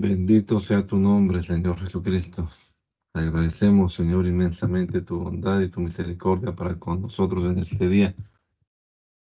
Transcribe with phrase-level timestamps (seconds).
[0.00, 2.48] Bendito sea tu nombre, Señor Jesucristo.
[3.14, 8.14] agradecemos, Señor, inmensamente tu bondad y tu misericordia para con nosotros en este día.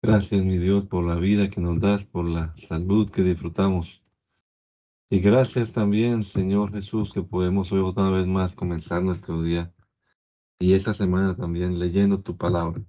[0.04, 4.04] Gracias, mi Dios, por la vida que nos das, por la salud que disfrutamos.
[5.10, 9.74] Y gracias también, Señor Jesús, que podemos hoy otra vez más comenzar nuestro día
[10.60, 12.84] y esta semana también leyendo tu palabra.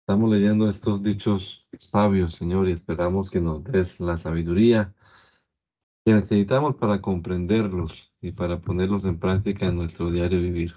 [0.00, 4.92] Estamos leyendo estos dichos sabios, Señor, y esperamos que nos des la sabiduría
[6.04, 10.74] que necesitamos para comprenderlos y para ponerlos en práctica en nuestro diario vivir.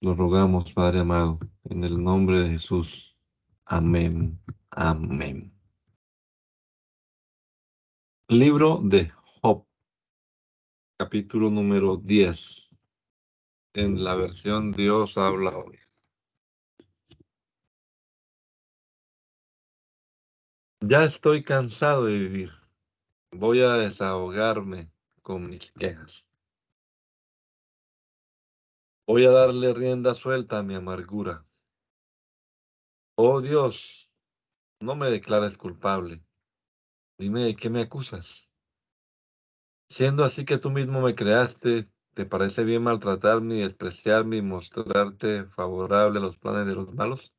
[0.00, 3.16] Lo rogamos, Padre amado, en el nombre de Jesús.
[3.64, 4.38] Amén.
[4.70, 5.52] Amén.
[8.28, 9.10] Libro de
[9.40, 9.66] Job,
[10.98, 12.70] capítulo número 10.
[13.74, 15.78] En la versión Dios habla hoy.
[20.80, 22.65] Ya estoy cansado de vivir.
[23.38, 26.26] Voy a desahogarme con mis quejas.
[29.06, 31.44] Voy a darle rienda suelta a mi amargura.
[33.14, 34.10] Oh Dios,
[34.80, 36.24] no me declares culpable.
[37.18, 38.48] Dime de qué me acusas.
[39.90, 45.44] Siendo así que tú mismo me creaste, ¿te parece bien maltratarme y despreciarme y mostrarte
[45.44, 47.34] favorable a los planes de los malos?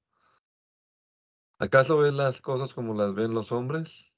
[1.57, 4.13] ¿Acaso ves las cosas como las ven los hombres?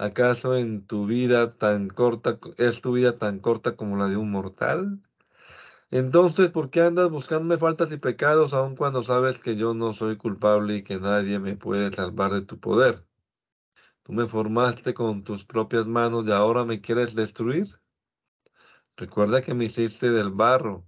[0.00, 4.30] ¿Acaso en tu vida tan corta es tu vida tan corta como la de un
[4.30, 5.02] mortal?
[5.90, 10.16] Entonces, ¿por qué andas buscándome faltas y pecados aun cuando sabes que yo no soy
[10.16, 13.06] culpable y que nadie me puede salvar de tu poder?
[14.02, 17.68] Tú me formaste con tus propias manos y ahora me quieres destruir.
[18.96, 20.86] Recuerda que me hiciste del barro.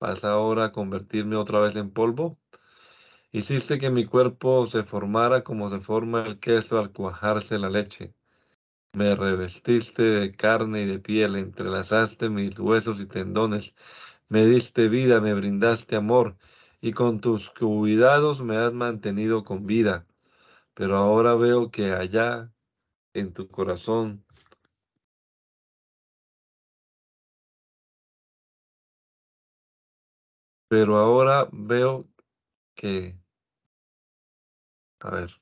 [0.00, 2.38] ¿Vas ahora a convertirme otra vez en polvo?
[3.30, 8.14] Hiciste que mi cuerpo se formara como se forma el queso al cuajarse la leche.
[8.94, 13.74] Me revestiste de carne y de piel, entrelazaste mis huesos y tendones,
[14.28, 16.36] me diste vida, me brindaste amor,
[16.80, 20.06] y con tus cuidados me has mantenido con vida.
[20.74, 22.52] Pero ahora veo que allá
[23.14, 24.24] en tu corazón
[30.72, 32.08] pero ahora veo
[32.74, 33.18] que
[35.00, 35.41] a ver.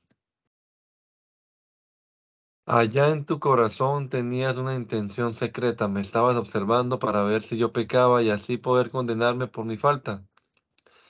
[2.73, 7.69] Allá en tu corazón tenías una intención secreta, me estabas observando para ver si yo
[7.69, 10.25] pecaba y así poder condenarme por mi falta.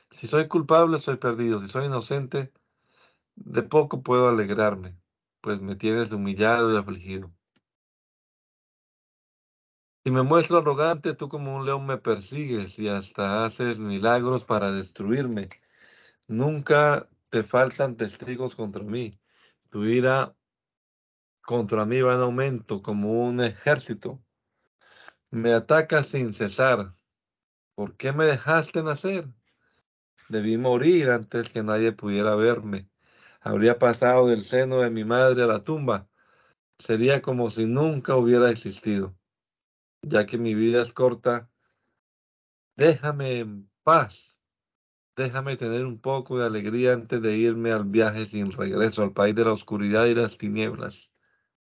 [0.09, 1.59] Si soy culpable, soy perdido.
[1.59, 2.51] Si soy inocente,
[3.35, 4.97] de poco puedo alegrarme,
[5.39, 7.31] pues me tienes humillado y afligido.
[10.03, 14.71] Si me muestro arrogante, tú como un león me persigues y hasta haces milagros para
[14.71, 15.47] destruirme.
[16.27, 19.11] Nunca te faltan testigos contra mí.
[19.69, 20.35] Tu ira
[21.51, 24.23] contra mí va en aumento como un ejército.
[25.31, 26.95] Me atacas sin cesar.
[27.75, 29.27] ¿Por qué me dejaste nacer?
[30.29, 32.89] Debí morir antes que nadie pudiera verme.
[33.41, 36.07] Habría pasado del seno de mi madre a la tumba.
[36.79, 39.13] Sería como si nunca hubiera existido.
[40.03, 41.51] Ya que mi vida es corta,
[42.77, 44.31] déjame en paz
[45.17, 49.35] Déjame tener un poco de alegría antes de irme al viaje sin regreso, al país
[49.35, 51.10] de la oscuridad y las tinieblas,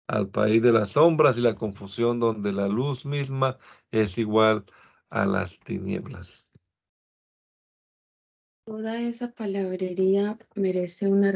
[0.07, 3.57] al país de las sombras y la confusión, donde la luz misma
[3.91, 4.66] es igual
[5.09, 6.45] a las tinieblas.
[8.66, 11.34] Toda esa palabrería merece una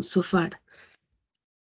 [0.00, 0.60] sofar.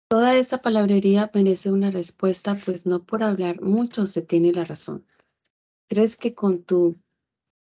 [0.09, 5.06] Toda esa palabrería merece una respuesta, pues no por hablar mucho se tiene la razón.
[5.89, 6.97] ¿Crees que con tu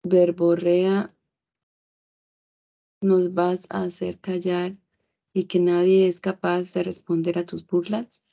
[0.03, 1.13] verborrea
[3.01, 4.77] nos vas a hacer callar
[5.33, 8.23] y que nadie es capaz de responder a tus burlas?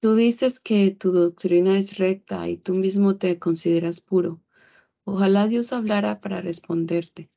[0.00, 4.40] Tú dices que tu doctrina es recta y tú mismo te consideras puro.
[5.04, 7.30] Ojalá Dios hablara para responderte.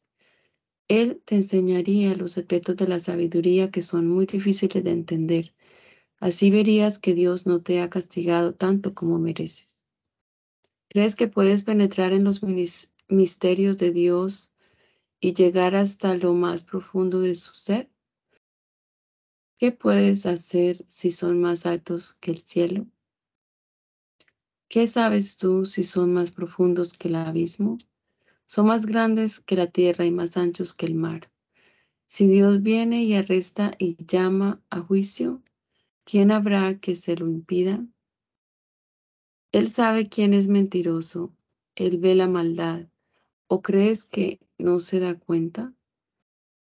[0.87, 5.53] Él te enseñaría los secretos de la sabiduría que son muy difíciles de entender.
[6.19, 9.81] Así verías que Dios no te ha castigado tanto como mereces.
[10.87, 12.41] ¿Crees que puedes penetrar en los
[13.09, 14.52] misterios de Dios
[15.23, 17.89] y llegar hasta lo más profundo de su ser?
[19.57, 22.87] ¿Qué puedes hacer si son más altos que el cielo?
[24.67, 27.77] ¿Qué sabes tú si son más profundos que el abismo?
[28.45, 31.31] Son más grandes que la tierra y más anchos que el mar.
[32.05, 35.41] Si Dios viene y arresta y llama a juicio,
[36.03, 37.87] ¿quién habrá que se lo impida?
[39.53, 41.33] Él sabe quién es mentiroso,
[41.75, 42.89] Él ve la maldad,
[43.47, 45.73] ¿O crees que no se da cuenta?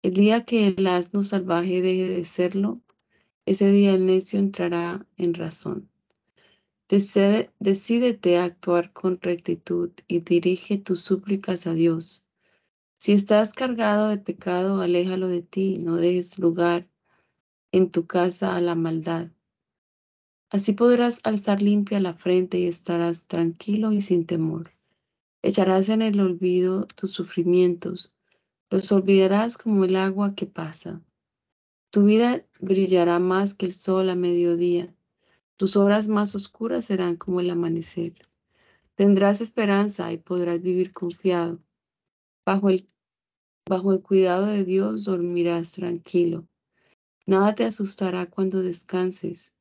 [0.01, 2.81] El día que el asno salvaje deje de serlo,
[3.45, 5.89] Ese día el necio entrará en razón.
[6.87, 12.25] Decídete a actuar con rectitud y dirige tus súplicas a Dios.
[12.97, 16.87] Si estás cargado de pecado, aléjalo de ti, no dejes lugar
[17.71, 19.29] en tu casa a la maldad.
[20.49, 24.71] Así podrás alzar limpia la frente y estarás tranquilo y sin temor.
[25.41, 28.11] Echarás en el olvido tus sufrimientos,
[28.69, 31.01] los olvidarás como el agua que pasa.
[31.91, 34.93] Tu vida brillará más que el sol a mediodía.
[35.57, 38.13] Tus horas más oscuras serán como el amanecer.
[38.95, 41.59] Tendrás esperanza y podrás vivir confiado.
[42.45, 42.87] Bajo el,
[43.67, 46.47] bajo el cuidado de Dios dormirás tranquilo.
[47.25, 49.53] Nada te asustará cuando descanses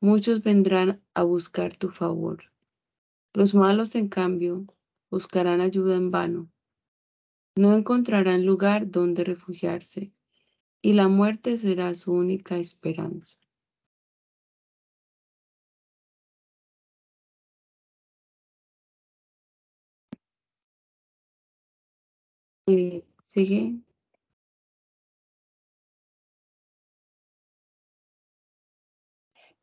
[0.00, 2.44] Muchos vendrán a buscar tu favor.
[3.34, 4.64] Los malos, en cambio,
[5.10, 6.50] buscarán ayuda en vano.
[7.56, 10.12] No encontrarán lugar donde refugiarse,
[10.82, 13.38] y la muerte será su única esperanza.
[22.66, 23.80] Eh, ¿Sigue?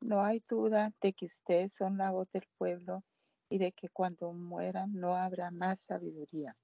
[0.02, 3.04] No hay duda de que ustedes son la voz del pueblo
[3.50, 6.56] y de que cuando mueran no habrá más sabiduría.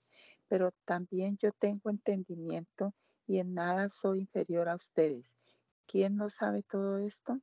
[0.47, 2.93] Pero también yo tengo entendimiento
[3.27, 5.37] y en nada soy inferior a ustedes.
[5.85, 7.39] ¿Quién no sabe todo esto?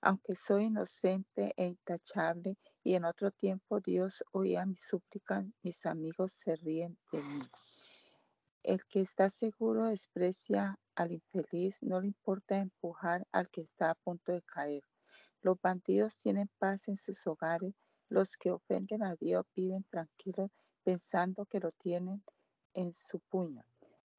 [0.00, 6.32] Aunque soy inocente e intachable y en otro tiempo Dios oía mi súplica, mis amigos
[6.32, 7.42] se ríen de mí.
[8.62, 13.94] El que está seguro desprecia al infeliz, no le importa empujar al que está a
[13.94, 14.82] punto de caer.
[15.42, 17.74] Los bandidos tienen paz en sus hogares,
[18.14, 20.48] los que ofenden a Dios viven tranquilos
[20.84, 22.22] pensando que lo tienen
[22.72, 23.64] en su puño.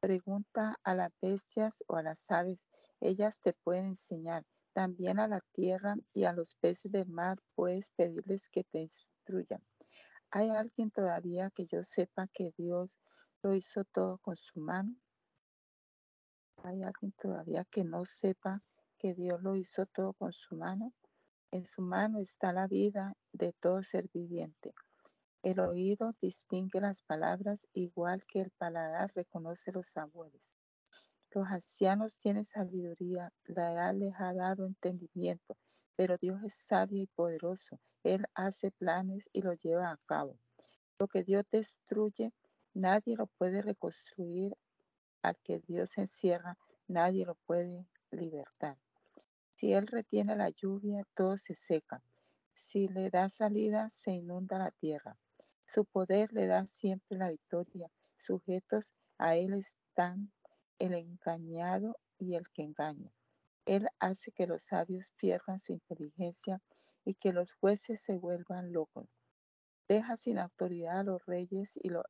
[0.01, 2.67] Pregunta a las bestias o a las aves,
[2.99, 4.43] ellas te pueden enseñar.
[4.73, 9.63] También a la tierra y a los peces del mar puedes pedirles que te instruyan.
[10.29, 12.99] ¿Hay alguien todavía que yo sepa que Dios
[13.43, 14.93] lo hizo todo con su mano?
[16.63, 18.61] ¿Hay alguien todavía que no sepa
[18.97, 20.93] que Dios lo hizo todo con su mano?
[21.51, 24.73] En su mano está la vida de todo ser viviente.
[25.43, 30.57] El oído distingue las palabras igual que el paladar reconoce los sabores.
[31.31, 35.55] Los ancianos tienen sabiduría, la edad les ha dado entendimiento,
[35.95, 37.79] pero Dios es sabio y poderoso.
[38.03, 40.39] Él hace planes y los lleva a cabo.
[40.97, 42.31] Lo que Dios destruye,
[42.73, 44.55] nadie lo puede reconstruir.
[45.21, 46.57] Al que Dios encierra,
[46.87, 48.77] nadie lo puede libertar.
[49.55, 52.03] Si él retiene la lluvia, todo se seca.
[52.51, 55.17] Si le da salida, se inunda la tierra.
[55.65, 57.89] Su poder le da siempre la victoria.
[58.17, 60.31] Sujetos a él están
[60.77, 63.11] el engañado y el que engaña.
[63.65, 66.61] Él hace que los sabios pierdan su inteligencia
[67.05, 69.07] y que los jueces se vuelvan locos.
[69.87, 72.03] Deja sin autoridad a los reyes y los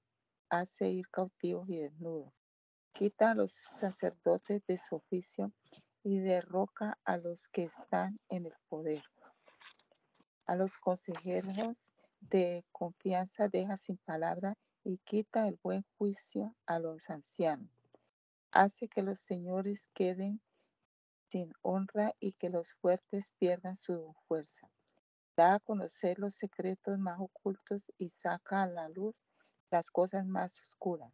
[0.49, 2.33] hace ir cautivos y desnudos.
[2.91, 5.51] Quita a los sacerdotes de su oficio
[6.05, 9.03] y derroca a los que están en el poder.
[10.45, 17.09] A los consejeros de confianza deja sin palabra y quita el buen juicio a los
[17.09, 17.71] ancianos.
[18.51, 20.41] Hace que los señores queden
[21.29, 24.69] sin honra y que los fuertes pierdan su fuerza.
[25.35, 29.15] Da a conocer los secretos más ocultos y saca a la luz
[29.71, 31.11] las cosas más oscuras.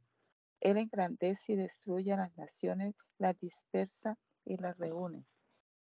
[0.60, 4.18] Él engrandece y destruye a las naciones, las dispersa
[4.52, 5.26] y las reúne.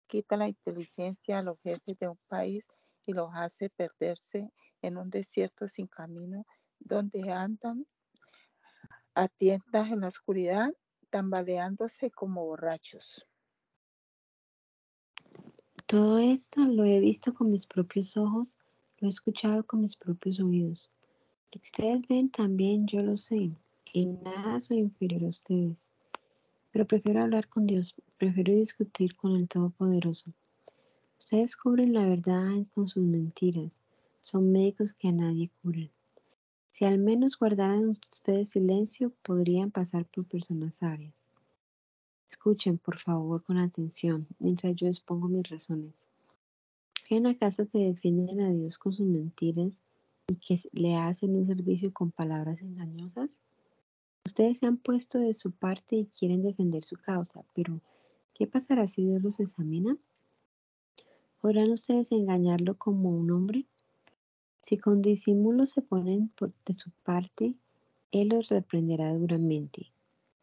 [0.07, 2.67] Quita la inteligencia a los jefes de un país
[3.05, 6.45] y los hace perderse en un desierto sin camino
[6.79, 7.85] donde andan
[9.15, 10.71] a tientas en la oscuridad,
[11.09, 13.25] tambaleándose como borrachos.
[15.87, 18.57] Todo esto lo he visto con mis propios ojos,
[18.99, 20.91] lo he escuchado con mis propios oídos.
[21.51, 23.51] Lo que ustedes ven también yo lo sé.
[23.93, 25.89] En nada soy inferior a ustedes.
[26.71, 30.33] Pero prefiero hablar con Dios, prefiero discutir con el Todopoderoso.
[31.17, 33.79] Ustedes cubren la verdad con sus mentiras.
[34.19, 35.89] Son médicos que a nadie curan.
[36.69, 41.13] Si al menos guardaran ustedes silencio, podrían pasar por personas sabias.
[42.29, 46.09] Escuchen, por favor, con atención, mientras yo expongo mis razones.
[47.07, 49.81] ¿Creen acaso que defienden a Dios con sus mentiras
[50.27, 53.29] y que le hacen un servicio con palabras engañosas?
[54.25, 57.81] Ustedes se han puesto de su parte y quieren defender su causa, pero
[58.39, 59.97] ¿qué pasará si Dios los examina?
[61.41, 63.65] ¿Podrán ustedes engañarlo como un hombre?
[64.61, 66.31] Si con disimulo se ponen
[66.65, 67.55] de su parte,
[68.11, 69.91] Él los reprenderá duramente.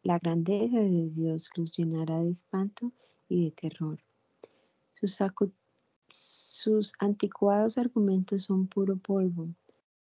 [0.03, 2.91] La grandeza de Dios los llenará de espanto
[3.29, 3.97] y de terror.
[4.93, 5.17] Sus,
[6.07, 9.49] sus anticuados argumentos son puro polvo.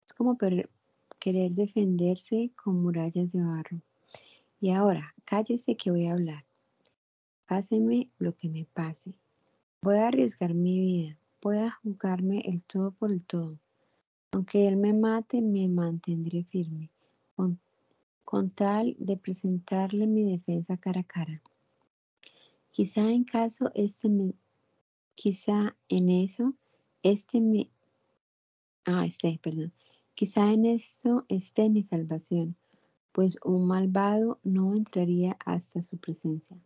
[0.05, 3.81] Es como querer defenderse con murallas de barro.
[4.59, 6.46] Y ahora, cállese que voy a hablar.
[7.47, 9.13] Páseme lo que me pase.
[9.81, 11.17] Voy a arriesgar mi vida.
[11.41, 13.57] Voy a jugarme el todo por el todo.
[14.31, 16.91] Aunque él me mate, me mantendré firme,
[17.35, 17.59] con,
[18.25, 21.41] con tal de presentarle mi defensa cara a cara.
[22.71, 24.35] Quizá en caso este me,
[25.15, 26.53] quizá en eso
[27.01, 27.69] este me,
[28.85, 29.71] ah, este, perdón,
[30.15, 32.57] quizá en esto esté mi salvación,
[33.13, 36.57] pues un malvado no entraría hasta su presencia.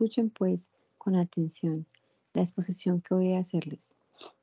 [0.00, 1.84] Escuchen pues con atención
[2.32, 3.94] la exposición que voy a hacerles.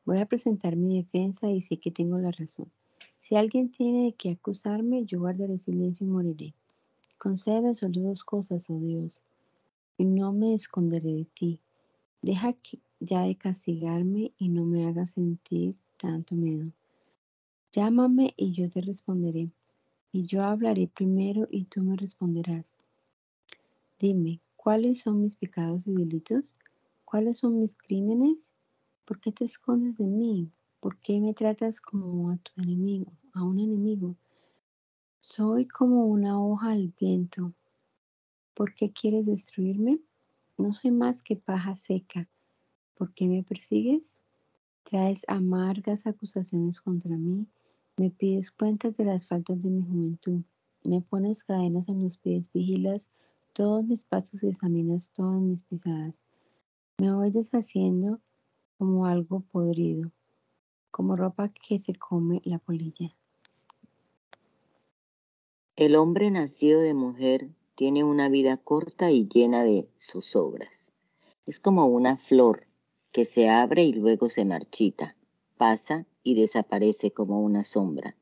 [0.05, 2.71] Voy a presentar mi defensa y sé que tengo la razón.
[3.17, 6.53] Si alguien tiene que acusarme, yo guardaré silencio y moriré.
[7.17, 9.23] Concede solo dos cosas, oh Dios,
[9.97, 11.59] y no me esconderé de ti.
[12.21, 12.55] Deja
[12.99, 16.71] ya de castigarme y no me hagas sentir tanto miedo.
[17.71, 19.49] Llámame y yo te responderé,
[20.11, 22.75] y yo hablaré primero y tú me responderás.
[23.97, 26.53] Dime, ¿cuáles son mis pecados y delitos?
[27.05, 28.51] ¿Cuáles son mis crímenes?
[29.05, 30.51] ¿Por qué te escondes de mí?
[30.81, 34.17] ¿Por qué me tratas como a tu enemigo, a un enemigo?
[35.21, 37.53] Soy como una hoja al viento
[38.53, 40.01] ¿Por qué quieres destruirme?
[40.57, 42.27] No soy más que paja seca.
[42.97, 44.19] ¿Por qué me persigues?
[44.83, 47.47] Traes amargas acusaciones contra mí.
[47.95, 50.41] Me pides cuentas de las faltas de mi juventud.
[50.83, 53.09] Me pones cadenas en los pies, vigilas
[53.57, 56.23] todos mis pasos examinas todas mis pisadas.
[56.99, 58.19] Me voy deshaciendo
[58.77, 60.11] como algo podrido,
[60.91, 63.15] como ropa que se come la polilla.
[65.75, 70.91] El hombre nacido de mujer tiene una vida corta y llena de zozobras.
[71.47, 72.63] Es como una flor
[73.11, 75.15] que se abre y luego se marchita,
[75.57, 78.15] pasa y desaparece como una sombra.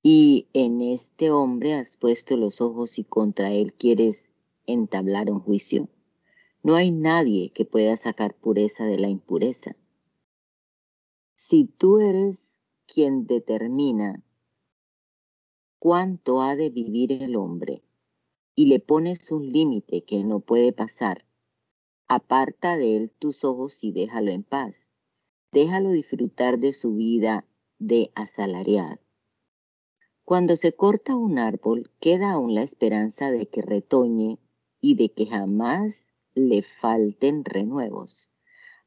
[0.00, 4.30] Y en este hombre has puesto los ojos y contra él quieres
[4.66, 5.88] entablar un juicio.
[6.62, 9.76] No hay nadie que pueda sacar pureza de la impureza.
[11.34, 14.22] Si tú eres quien determina
[15.78, 17.82] cuánto ha de vivir el hombre,
[18.54, 21.24] y le pones un límite que no puede pasar.
[22.06, 24.90] Aparta de él tus ojos y déjalo en paz.
[25.52, 27.46] Déjalo disfrutar de su vida
[27.78, 29.00] de asalariado.
[30.24, 34.38] Cuando se corta un árbol, queda aún la esperanza de que retoñe
[34.84, 38.30] y de que jamás le falten renuevos.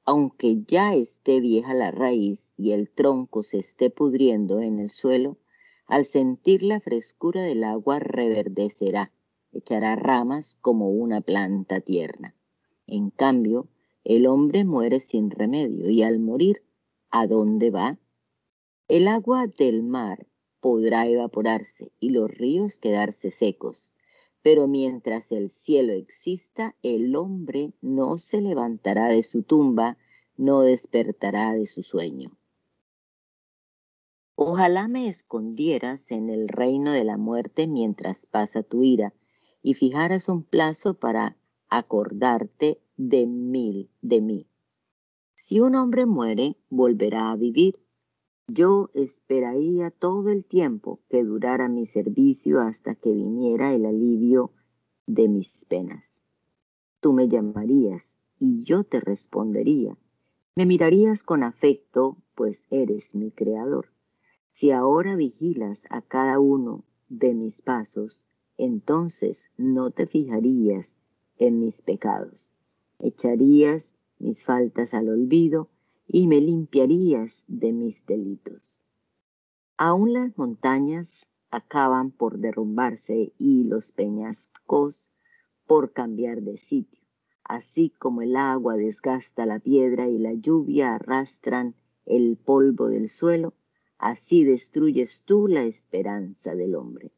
[0.05, 5.39] Aunque ya esté vieja la raíz y el tronco se esté pudriendo en el suelo,
[5.87, 9.11] al sentir la frescura del agua reverdecerá
[9.51, 12.35] echará ramas como una planta tierna.
[12.85, 13.67] En cambio,
[14.03, 16.61] el hombre muere sin remedio y al morir,
[17.09, 17.97] ¿a dónde va?
[18.87, 20.27] El agua del mar
[20.59, 23.95] podrá evaporarse y los ríos quedarse secos,
[24.41, 29.97] pero mientras el cielo exista, el hombre no se levantará de su tumba,
[30.37, 32.37] no despertará de su sueño.
[34.35, 39.13] Ojalá me escondieras en el reino de la muerte mientras pasa tu ira,
[39.63, 41.35] y fijaras un plazo para
[41.69, 44.47] acordarte de mil de mí.
[45.33, 47.79] Si un hombre muere, volverá a vivir.
[48.49, 54.53] Yo esperaría todo el tiempo que durara mi servicio hasta que viniera el alivio
[55.05, 56.21] de mis penas.
[57.01, 59.97] Tú me llamarías y yo te respondería.
[60.55, 63.91] Me mirarías con afecto, pues eres mi creador.
[64.51, 68.23] Si ahora vigilas a cada uno de mis pasos,
[68.57, 71.01] entonces no te fijarías
[71.37, 72.53] en mis pecados,
[72.97, 75.69] echarías mis faltas al olvido
[76.07, 78.85] y me limpiarías de mis delitos.
[79.77, 85.11] Aún las montañas acaban por derrumbarse y los peñascos
[85.65, 87.03] por cambiar de sitio,
[87.43, 93.53] así como el agua desgasta la piedra y la lluvia arrastran el polvo del suelo,
[93.97, 97.11] así destruyes tú la esperanza del hombre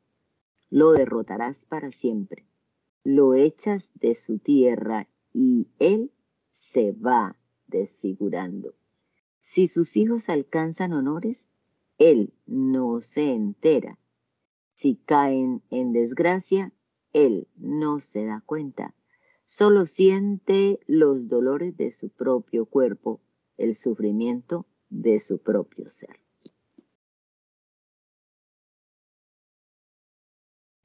[0.69, 2.45] lo derrotarás para siempre.
[3.03, 6.11] Lo echas de su tierra y él
[6.53, 7.35] se va
[7.67, 8.73] desfigurando.
[9.49, 11.49] Si sus hijos alcanzan honores,
[11.97, 13.97] él no se entera.
[14.75, 16.71] Si caen en desgracia,
[17.13, 18.93] él no se da cuenta.
[19.45, 23.21] Solo siente los dolores de su propio cuerpo,
[23.57, 26.21] el sufrimiento de su propio ser.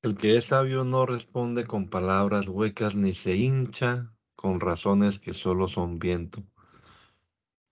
[0.00, 5.35] El que es sabio no responde con palabras huecas ni se hincha con razones que
[5.35, 6.42] solo son viento.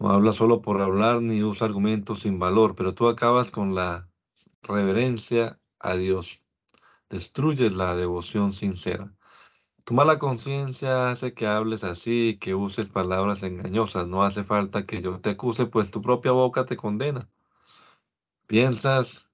[0.03, 4.09] No habla solo por hablar ni usa argumentos sin valor, pero tú acabas con la
[4.61, 6.43] reverencia a Dios.
[7.09, 9.15] Destruyes la devoción sincera.
[9.85, 14.09] Tu mala conciencia hace que hables así que uses palabras engañosas.
[14.09, 17.31] No hace falta que yo te acuse, pues tu propia boca te condena.
[18.49, 19.31] Piensas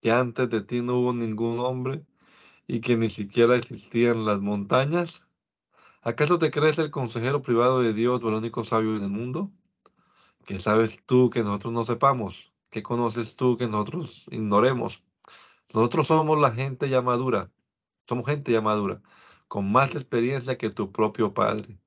[0.00, 2.06] que antes de ti no hubo ningún hombre
[2.66, 5.25] y que ni siquiera existían las montañas.
[6.06, 9.50] ¿Acaso te crees el consejero privado de Dios o el único sabio del mundo?
[10.46, 12.52] ¿Qué sabes tú que nosotros no sepamos?
[12.70, 15.02] ¿Qué conoces tú que nosotros ignoremos?
[15.74, 17.50] Nosotros somos la gente ya madura
[18.08, 19.02] somos gente ya madura,
[19.48, 21.78] con más experiencia que tu propio Padre.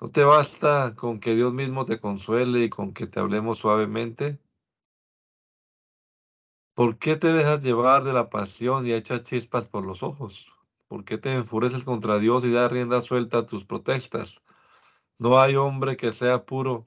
[0.00, 4.38] ¿No te basta con que Dios mismo te consuele y con que te hablemos suavemente?
[6.74, 10.52] ¿Por qué te dejas llevar de la pasión y echas chispas por los ojos?
[10.92, 14.42] ¿Por qué te enfureces contra Dios y das rienda suelta a tus protestas?
[15.18, 16.86] No hay hombre que sea puro,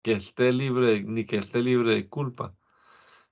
[0.00, 2.56] que esté libre, ni que esté libre de culpa.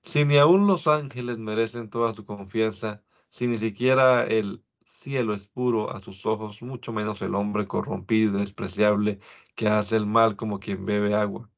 [0.03, 5.47] Si ni aun los ángeles merecen toda su confianza, si ni siquiera el cielo es
[5.47, 9.19] puro a sus ojos, mucho menos el hombre corrompido y despreciable
[9.55, 11.49] que hace el mal como quien bebe agua.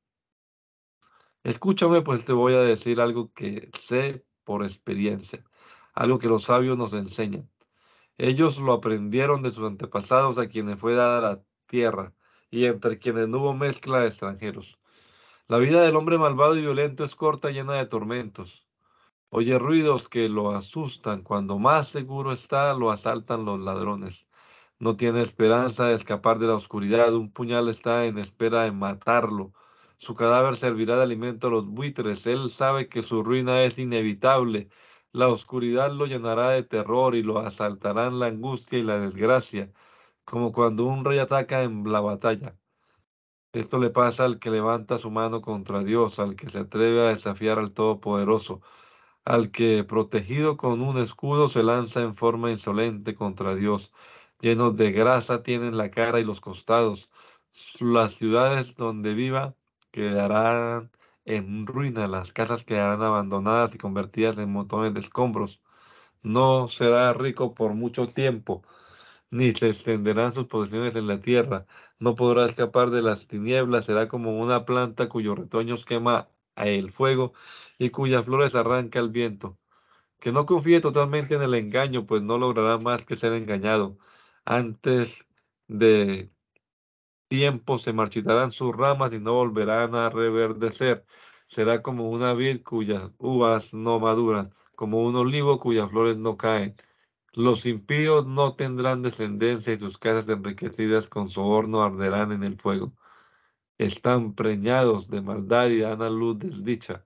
[1.44, 5.44] Escúchame, pues te voy a decir algo que sé por experiencia,
[5.94, 7.50] algo que los sabios nos enseñan.
[8.18, 12.14] Ellos lo aprendieron de sus antepasados a quienes fue dada la tierra
[12.50, 14.80] y entre quienes no hubo mezcla de extranjeros.
[15.48, 18.68] La vida del hombre malvado y violento es corta llena de tormentos.
[19.30, 21.22] Oye ruidos que lo asustan.
[21.22, 24.28] Cuando más seguro está, lo asaltan los ladrones.
[24.80, 27.14] No tiene esperanza de escapar de la oscuridad.
[27.14, 29.54] Un puñal está en espera de matarlo.
[29.98, 32.26] Su cadáver servirá de alimento a los buitres.
[32.26, 34.70] Él sabe que su ruina es inevitable.
[35.18, 39.72] La oscuridad lo llenará de terror y lo asaltarán la angustia y la desgracia,
[40.26, 42.56] como cuando un rey ataca en la batalla.
[43.52, 47.10] Esto le pasa al que levanta su mano contra Dios, al que se atreve a
[47.10, 48.62] desafiar al Todopoderoso
[49.26, 53.92] al que, protegido con un escudo, se lanza en forma insolente contra Dios.
[54.40, 57.10] Llenos de grasa tienen la cara y los costados.
[57.80, 59.56] Las ciudades donde viva
[59.92, 60.92] quedarán
[61.28, 65.62] en ruina, las casas quedarán abandonadas y convertidas en montones de escombros.
[66.24, 68.64] No será rico por mucho tiempo,
[69.32, 71.66] ni se extenderán sus posesiones en la tierra.
[72.00, 77.34] No podrá escapar de las tinieblas, será como una planta cuyos retoños quema el fuego
[77.78, 79.60] y cuyas flores arranca el viento.
[80.20, 83.98] Que no confíe totalmente en el engaño, pues no logrará más que ser engañado.
[84.46, 85.26] Antes
[85.68, 86.32] de
[87.28, 91.06] tiempo se marchitarán sus ramas y no volverán a reverdecer.
[91.48, 96.74] Será como una vid cuyas uvas no maduran, como un olivo cuyas flores no caen.
[97.34, 102.94] Los impíos no tendrán descendencia y sus casas enriquecidas con soborno arderán en el fuego
[103.78, 107.06] están preñados de maldad y dan a luz desdicha.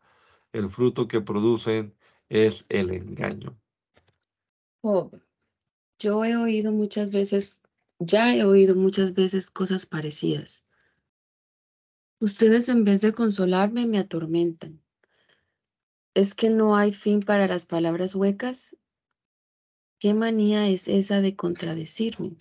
[0.54, 1.94] El fruto que producen
[2.30, 3.58] es el engaño.
[6.00, 7.61] yo he oído muchas veces,
[8.04, 10.66] ya he oído muchas veces cosas parecidas.
[12.20, 14.82] Ustedes en vez de consolarme me atormentan.
[16.16, 18.76] ¿Es que no hay fin para las palabras huecas?
[20.00, 22.38] ¿Qué manía es esa de contradecirme?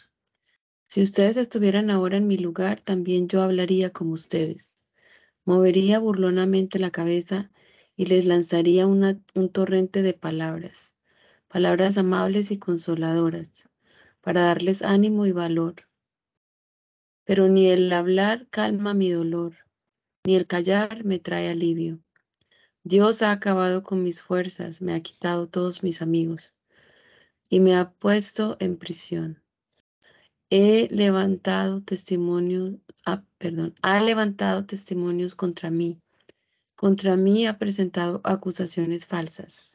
[0.88, 4.86] Si ustedes estuvieran ahora en mi lugar, también yo hablaría como ustedes.
[5.44, 7.50] Movería burlonamente la cabeza
[7.96, 10.96] y les lanzaría un torrente de palabras,
[11.48, 13.69] palabras amables y consoladoras,
[14.20, 15.86] para darles ánimo y valor.
[17.24, 19.56] Pero ni el hablar calma mi dolor,
[20.24, 22.00] ni el callar me trae alivio.
[22.82, 26.54] Dios ha acabado con mis fuerzas, me ha quitado todos mis amigos
[27.48, 29.42] y me ha puesto en prisión
[30.50, 32.74] he levantado testimonios,
[33.06, 36.00] ah, perdón, ha levantado testimonios contra mí.
[36.74, 39.70] Contra mí ha presentado acusaciones falsas.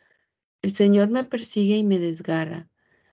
[0.61, 2.67] El Señor me persigue y me desgarra,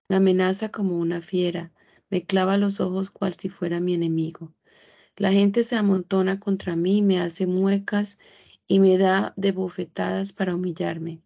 [0.07, 1.71] me amenaza como una fiera,
[2.09, 4.53] me clava los ojos cual si fuera mi enemigo.
[5.15, 8.17] La gente se amontona contra mí, me hace muecas
[8.67, 11.21] y me da de bofetadas para humillarme.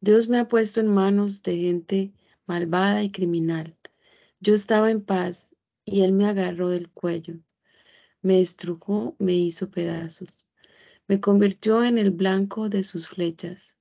[0.00, 2.12] Dios me ha puesto en manos de gente
[2.46, 3.76] malvada y criminal.
[4.40, 7.34] Yo estaba en paz y él me agarró del cuello,
[8.22, 10.46] me estrujó, me hizo pedazos,
[11.08, 13.76] me convirtió en el blanco de sus flechas.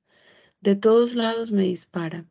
[0.61, 2.25] De todos lados me dispara,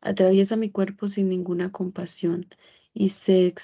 [0.00, 2.46] atraviesa mi cuerpo sin ninguna compasión
[2.92, 3.54] y se,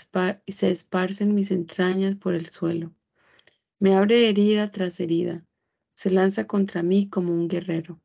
[0.47, 2.93] se esparcen mis entrañas por el suelo.
[3.79, 5.45] Me abre herida tras herida,
[5.95, 8.01] se lanza contra mí como un guerrero.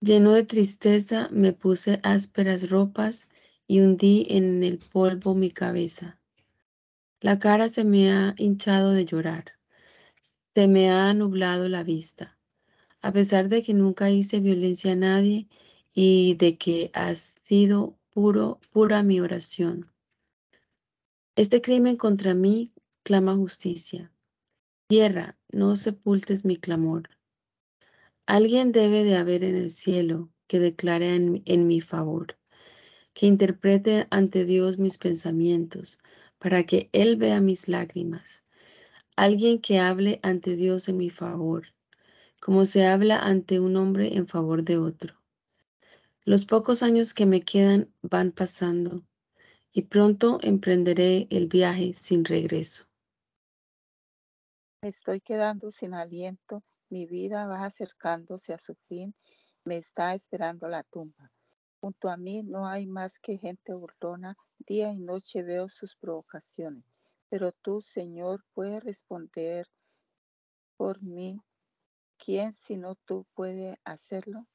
[0.00, 3.28] Lleno de tristeza me puse ásperas ropas
[3.66, 6.20] y hundí en el polvo mi cabeza.
[7.20, 9.52] La cara se me ha hinchado de llorar.
[10.54, 12.35] Se me ha nublado la vista.
[13.06, 15.46] A pesar de que nunca hice violencia a nadie
[15.94, 19.92] y de que ha sido puro, pura mi oración.
[21.36, 22.72] Este crimen contra mí
[23.04, 24.10] clama justicia.
[24.88, 27.10] Tierra, no sepultes mi clamor.
[28.26, 32.36] Alguien debe de haber en el cielo que declare en, mi favor,
[33.14, 36.00] que interprete ante Dios mis pensamientos,
[36.40, 38.44] para que Él vea mis lágrimas.
[39.14, 41.68] Alguien que hable ante Dios en mi favor,
[42.46, 45.20] como se habla ante un hombre en favor de otro.
[46.24, 49.02] Los pocos años que me quedan van pasando
[49.72, 52.86] y pronto emprenderé el viaje sin regreso.
[54.80, 59.12] Me estoy quedando sin aliento mi vida va acercándose a su fin,
[59.64, 61.32] me está esperando la tumba.
[61.80, 66.84] Junto a mí no hay más que gente burlona, día y noche veo sus provocaciones.
[67.28, 69.66] Pero tú, Señor, puedes responder
[70.76, 71.40] por mí.
[72.18, 74.46] ¿Quién sino tú puede hacerlo?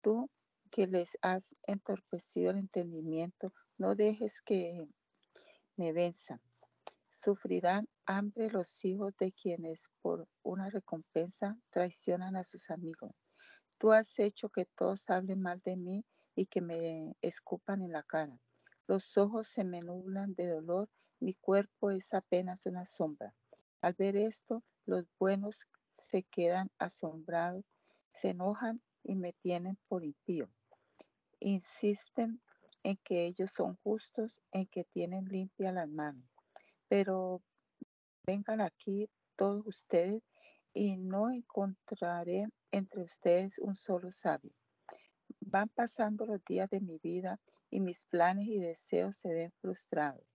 [0.00, 0.30] Tú
[0.70, 4.88] que les has entorpecido el entendimiento, no dejes que
[5.76, 6.40] me venzan.
[7.08, 13.12] Sufrirán hambre los hijos de quienes por una recompensa traicionan a sus amigos.
[13.78, 16.04] Tú has hecho que todos hablen mal de mí
[16.34, 18.38] y que me escupan en la cara.
[18.86, 23.34] Los ojos se me nublan de dolor, mi cuerpo es apenas una sombra.
[23.82, 27.64] Al ver esto, los buenos se quedan asombrados,
[28.12, 30.48] se enojan y me tienen por impío.
[31.40, 32.40] Insisten
[32.82, 36.30] en que ellos son justos, en que tienen limpia las manos
[36.90, 37.40] pero
[38.26, 40.24] vengan aquí todos ustedes
[40.74, 44.50] y no encontraré entre ustedes un solo sabio.
[45.38, 47.38] Van pasando los días de mi vida
[47.70, 50.26] y mis planes y deseos se ven frustrados,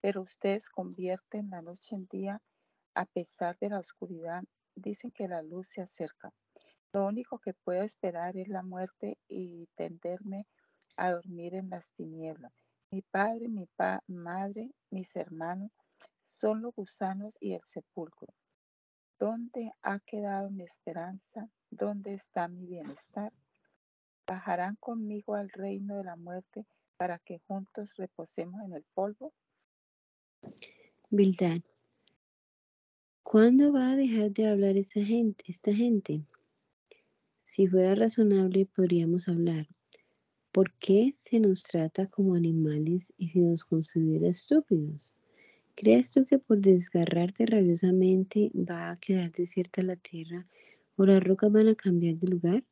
[0.00, 2.40] pero ustedes convierten la noche en día
[2.94, 4.42] a pesar de la oscuridad.
[4.80, 6.32] Dicen que la luz se acerca.
[6.92, 10.46] Lo único que puedo esperar es la muerte y tenderme
[10.96, 12.52] a dormir en las tinieblas.
[12.90, 13.68] Mi padre, mi
[14.08, 15.70] madre, mis hermanos
[16.22, 18.34] son los gusanos y el sepulcro.
[19.18, 21.48] ¿Dónde ha quedado mi esperanza?
[21.70, 23.32] ¿Dónde está mi bienestar?
[24.26, 26.66] ¿Bajarán conmigo al reino de la muerte
[26.96, 29.34] para que juntos reposemos en el polvo?
[31.10, 31.60] Bildad,
[33.30, 36.24] ¿cuándo va a dejar de hablar esta gente, esta gente?
[37.44, 39.68] Si fuera razonable podríamos hablar.
[40.50, 45.14] ¿Por qué se nos trata como animales y se nos considera estúpidos?
[45.76, 50.48] ¿Crees tú que por desgarrarte rabiosamente va a quedar desierta la tierra
[50.96, 52.64] o las rocas van a cambiar de lugar?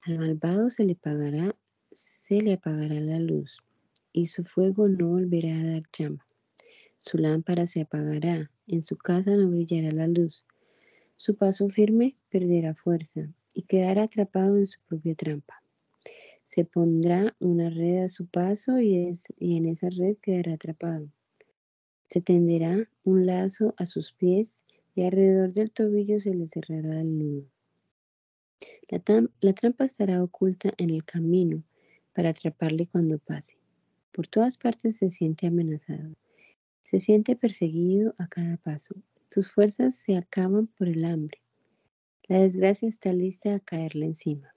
[0.00, 1.54] Al malvado se le pagará,
[1.92, 3.62] se le apagará la luz
[4.12, 6.26] y su fuego no volverá a dar llama.
[6.98, 10.44] Su lámpara se apagará, en su casa no brillará la luz.
[11.16, 15.62] Su paso firme perderá fuerza y quedará atrapado en su propia trampa.
[16.44, 21.08] Se pondrá una red a su paso y, en esa red quedará atrapado.
[22.08, 27.18] Se tenderá un lazo a sus pies y alrededor del tobillo se le cerrará el
[27.18, 27.46] nudo.
[29.40, 31.64] La, trampa estará oculta en el camino
[32.14, 33.58] para atraparle cuando pase.
[34.12, 36.14] Por todas partes se siente amenazado.
[36.86, 38.94] Se siente perseguido a cada paso.
[39.28, 41.42] Sus fuerzas se acaban por el hambre.
[42.28, 44.54] La desgracia está lista a caerle encima.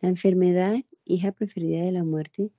[0.00, 2.50] La enfermedad, hija preferida de la muerte,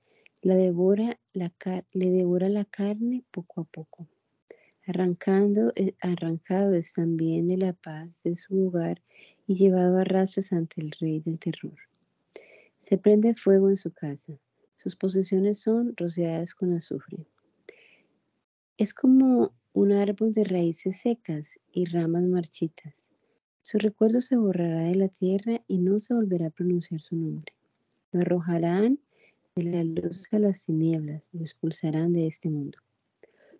[0.42, 1.52] la devora la
[1.90, 4.06] le devora la carne poco a poco.
[4.86, 9.02] Eh, arrancado es también de la paz de su hogar
[9.48, 11.78] y llevado a rastros ante el rey del terror.
[12.78, 14.38] Se prende fuego en su casa.
[14.76, 17.26] Sus posesiones son rociadas con azufre.
[18.76, 23.12] Es como un árbol de raíces secas y ramas marchitas.
[23.62, 27.54] Su recuerdo se borrará de la tierra y no se volverá a pronunciar su nombre.
[28.10, 28.98] Lo arrojarán
[29.54, 32.78] de la luz a las tinieblas, lo expulsarán de este mundo.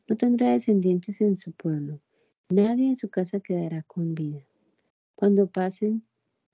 [0.09, 2.00] No tendrá descendientes en su pueblo,
[2.48, 4.44] nadie en su casa quedará con vida.
[5.14, 6.03] Cuando pasen,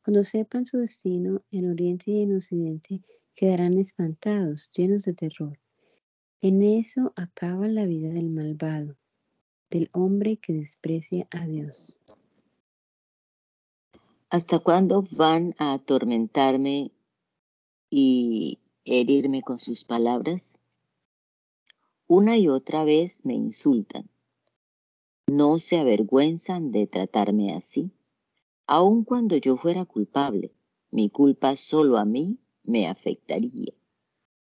[0.04, 3.00] cuando sepan su destino en oriente y en occidente,
[3.34, 5.58] quedarán espantados, llenos de terror.
[6.42, 8.96] En eso acaba la vida del malvado,
[9.68, 11.94] del hombre que desprecia a Dios.
[14.30, 16.92] ¿Hasta cuándo van a atormentarme
[17.90, 20.58] y herirme con sus palabras?
[22.06, 24.08] Una y otra vez me insultan.
[25.26, 27.90] No se avergüenzan de tratarme así.
[28.66, 30.54] Aun cuando yo fuera culpable,
[30.90, 33.74] mi culpa solo a mí me afectaría.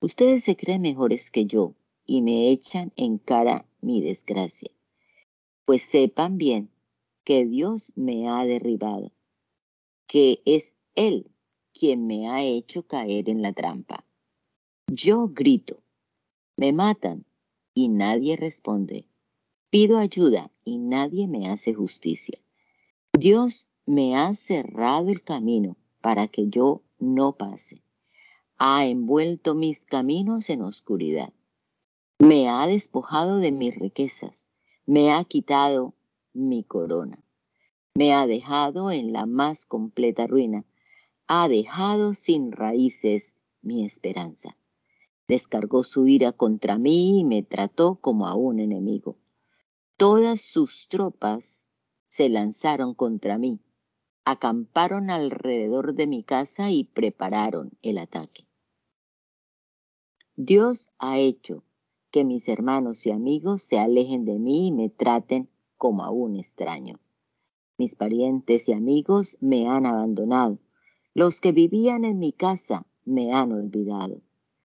[0.07, 1.75] Ustedes se creen mejores que yo
[2.07, 4.71] y me echan en cara mi desgracia.
[5.65, 6.71] Pues sepan bien
[7.25, 9.11] que Dios me ha derribado,
[10.07, 11.29] que es Él
[11.73, 14.07] quien me ha hecho caer en la trampa.
[14.87, 15.83] Yo grito,
[16.57, 17.25] me matan
[17.75, 19.09] y nadie responde.
[19.71, 22.39] Pido ayuda y nadie me hace justicia.
[23.13, 27.83] Dios me ha cerrado el camino para que yo no pase.
[28.59, 31.33] Ha envuelto mis caminos en oscuridad.
[32.19, 34.51] Me ha despojado de mis riquezas.
[34.87, 35.95] Me ha quitado
[36.33, 37.23] mi corona.
[37.95, 40.65] Me ha dejado en la más completa ruina.
[41.27, 44.57] Ha dejado sin raíces mi esperanza.
[45.29, 49.19] Descargó su ira contra mí y me trató como a un enemigo.
[49.99, 51.65] Todas sus tropas
[52.09, 53.61] se lanzaron contra mí,
[54.25, 58.46] acamparon alrededor de mi casa y prepararon el ataque.
[60.39, 61.65] Dios ha hecho
[62.11, 66.37] que mis hermanos y amigos se alejen de mí y me traten como a un
[66.37, 67.01] extraño.
[67.79, 70.59] Mis parientes y amigos me han abandonado.
[71.15, 74.21] Los que vivían en mi casa me han olvidado.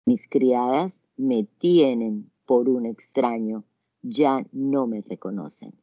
[0.04, 3.64] Mis criadas me tienen por un extraño,
[4.00, 5.74] ya no me reconocen.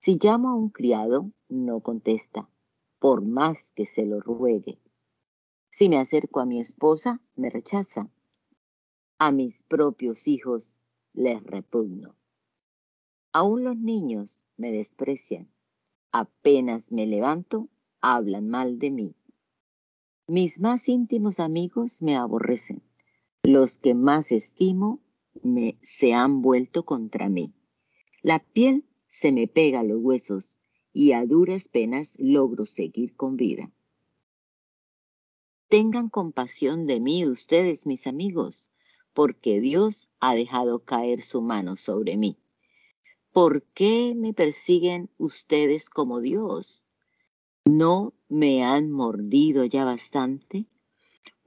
[0.00, 2.50] Si llamo a un criado, no contesta,
[2.98, 4.78] por más que se lo ruegue.
[5.70, 8.10] Si me acerco a mi esposa, me rechaza.
[9.18, 10.78] A mis propios hijos
[11.14, 12.16] les repugno.
[13.32, 15.48] Aún los niños me desprecian.
[16.12, 17.70] Apenas me levanto,
[18.02, 19.14] hablan mal de mí.
[20.26, 22.82] Mis más íntimos amigos me aborrecen.
[23.42, 25.00] Los que más estimo
[25.42, 27.54] me, se han vuelto contra mí.
[28.20, 30.60] La piel se me pega a los huesos
[30.92, 33.72] y a duras penas logro seguir con vida.
[35.68, 38.72] Tengan compasión de mí ustedes, mis amigos,
[39.16, 42.36] porque Dios ha dejado caer su mano sobre mí.
[43.32, 46.84] ¿Por qué me persiguen ustedes como Dios?
[47.64, 50.66] ¿No me han mordido ya bastante?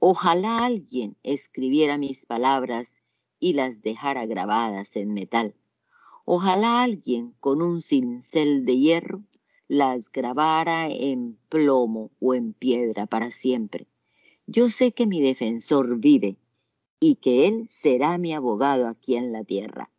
[0.00, 2.96] Ojalá alguien escribiera mis palabras
[3.38, 5.54] y las dejara grabadas en metal.
[6.24, 9.22] Ojalá alguien con un cincel de hierro
[9.68, 13.86] las grabara en plomo o en piedra para siempre.
[14.48, 16.36] Yo sé que mi defensor vive
[17.00, 19.90] y que él será mi abogado aquí en la tierra.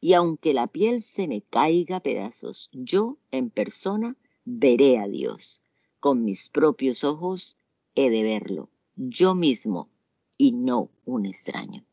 [0.00, 5.60] Y aunque la piel se me caiga a pedazos, yo en persona veré a Dios.
[6.00, 7.56] Con mis propios ojos
[7.94, 9.90] he de verlo yo mismo
[10.38, 11.84] y no un extraño.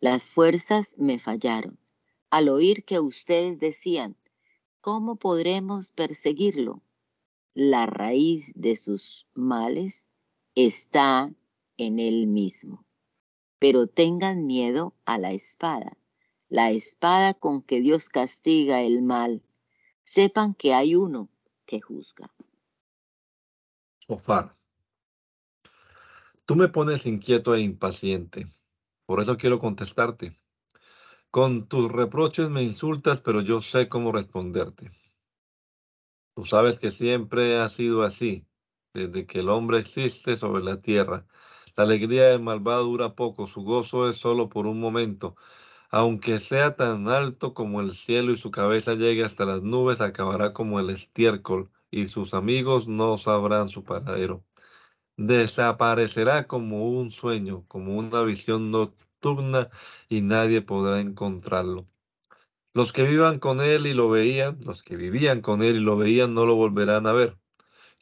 [0.00, 1.78] Las fuerzas me fallaron.
[2.30, 4.16] Al oír que ustedes decían,
[4.80, 6.82] ¿cómo podremos perseguirlo?
[7.54, 10.10] La raíz de sus males
[10.54, 11.32] está
[11.76, 12.83] en él mismo.
[13.64, 15.96] Pero tengan miedo a la espada,
[16.50, 19.42] la espada con que Dios castiga el mal.
[20.02, 21.30] Sepan que hay uno
[21.64, 22.30] que juzga.
[24.06, 24.54] Ofar.
[26.44, 28.46] Tú me pones inquieto e impaciente.
[29.06, 30.38] Por eso quiero contestarte.
[31.30, 34.90] Con tus reproches me insultas, pero yo sé cómo responderte.
[36.34, 38.46] Tú sabes que siempre ha sido así,
[38.92, 41.26] desde que el hombre existe sobre la tierra.
[41.76, 45.36] La alegría del malvado dura poco, su gozo es solo por un momento.
[45.90, 50.52] Aunque sea tan alto como el cielo y su cabeza llegue hasta las nubes, acabará
[50.52, 54.44] como el estiércol, y sus amigos no sabrán su paradero
[55.16, 59.70] desaparecerá como un sueño, como una visión nocturna
[60.08, 61.86] y nadie podrá encontrarlo.
[62.74, 65.96] Los que vivan con él y lo veían, los que vivían con él y lo
[65.96, 67.38] veían, no lo volverán a ver.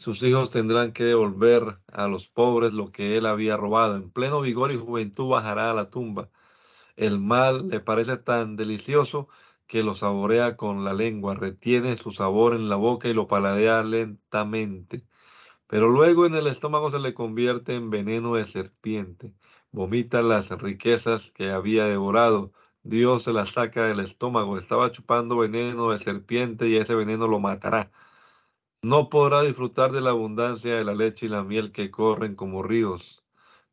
[0.03, 3.97] Sus hijos tendrán que devolver a los pobres lo que él había robado.
[3.97, 6.29] En pleno vigor y juventud bajará a la tumba.
[6.97, 9.29] El mal le parece tan delicioso
[9.67, 13.83] que lo saborea con la lengua, retiene su sabor en la boca y lo paladea
[13.85, 15.05] lentamente
[15.73, 19.33] pero luego en el estómago se le convierte en veneno de serpiente.
[19.71, 22.53] Vomita las riquezas que había devorado.
[22.83, 24.59] Dios se las saca del estómago.
[24.59, 27.91] Estaba chupando veneno de serpiente y ese veneno lo matará.
[28.85, 32.65] No podrá disfrutar de la abundancia de la leche y la miel que corren como
[32.65, 33.23] ríos.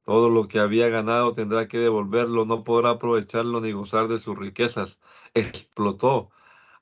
[0.04, 4.38] Todo lo que había ganado tendrá que devolverlo, no podrá aprovecharlo ni gozar de sus
[4.38, 5.00] riquezas.
[5.34, 6.30] Explotó,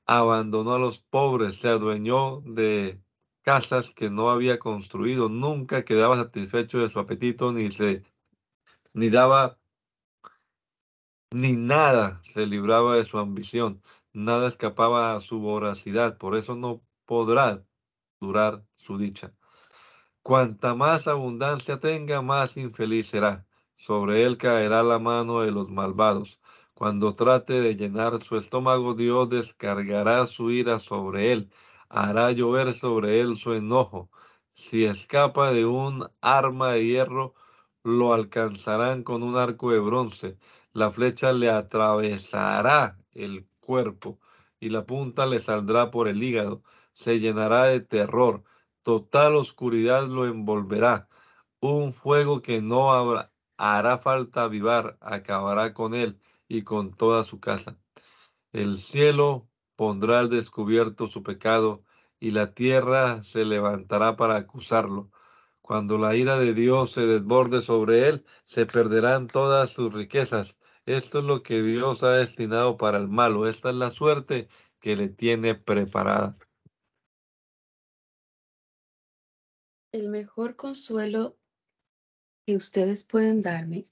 [0.06, 3.02] abandonó a los pobres, se adueñó de
[3.44, 8.04] casas que no había construido, nunca quedaba satisfecho de su apetito, ni se
[8.94, 9.58] ni daba
[11.32, 13.82] ni nada se libraba de su ambición,
[14.14, 17.67] nada escapaba a su voracidad, por eso no podrá
[18.20, 19.34] durar su dicha.
[20.22, 23.46] Cuanta más abundancia tenga, más infeliz será.
[23.78, 26.40] Sobre él caerá la mano de los malvados.
[26.74, 31.52] Cuando trate de llenar su estómago, Dios descargará su ira sobre él,
[31.90, 34.10] hará llover sobre él su enojo.
[34.54, 37.36] Si escapa de un arma de hierro,
[37.84, 40.38] lo alcanzarán con un arco de bronce.
[40.74, 44.20] La flecha le atravesará el cuerpo
[44.60, 46.64] y la punta le saldrá por el hígado.
[46.98, 48.44] Se llenará de terror.
[48.82, 51.08] Total oscuridad lo envolverá.
[51.60, 57.40] Un fuego que no habrá, hará falta avivar acabará con él y con toda su
[57.40, 57.78] casa.
[58.52, 61.84] El cielo pondrá al descubierto su pecado
[62.20, 65.12] y la tierra se levantará para acusarlo.
[65.62, 70.58] Cuando la ira de Dios se desborde sobre él, se perderán todas sus riquezas.
[70.88, 73.48] Esto es lo que Dios ha destinado para el malo.
[73.48, 76.36] Esta es la suerte que le tiene preparada.
[79.94, 81.38] El mejor consuelo
[82.46, 83.88] que ustedes pueden darme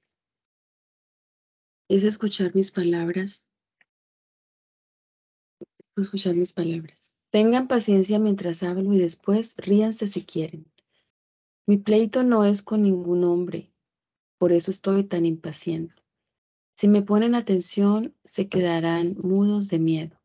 [1.87, 3.47] es escuchar mis palabras.
[5.95, 7.13] Escuchar mis palabras.
[7.29, 10.69] Tengan paciencia mientras hablo y después ríanse si quieren.
[11.65, 13.71] Mi pleito no es con ningún hombre,
[14.37, 16.03] por eso estoy tan impaciente.
[16.75, 20.21] Si me ponen atención, se quedarán mudos de miedo.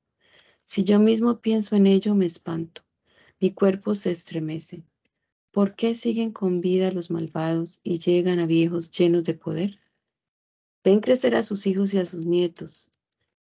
[0.64, 2.82] Si yo mismo pienso en ello, me espanto.
[3.38, 4.84] Mi cuerpo se estremece.
[5.52, 9.80] ¿Por qué siguen con vida los malvados y llegan a viejos llenos de poder?
[10.84, 12.92] Ven crecer a sus hijos y a sus nietos,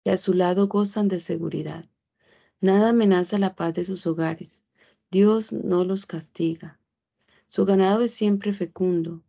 [0.05, 1.83] y a su lado gozan de seguridad.
[2.61, 4.63] Nada amenaza la paz de sus hogares.
[5.11, 6.79] Dios no los castiga.
[7.45, 9.21] Su ganado es siempre fecundo.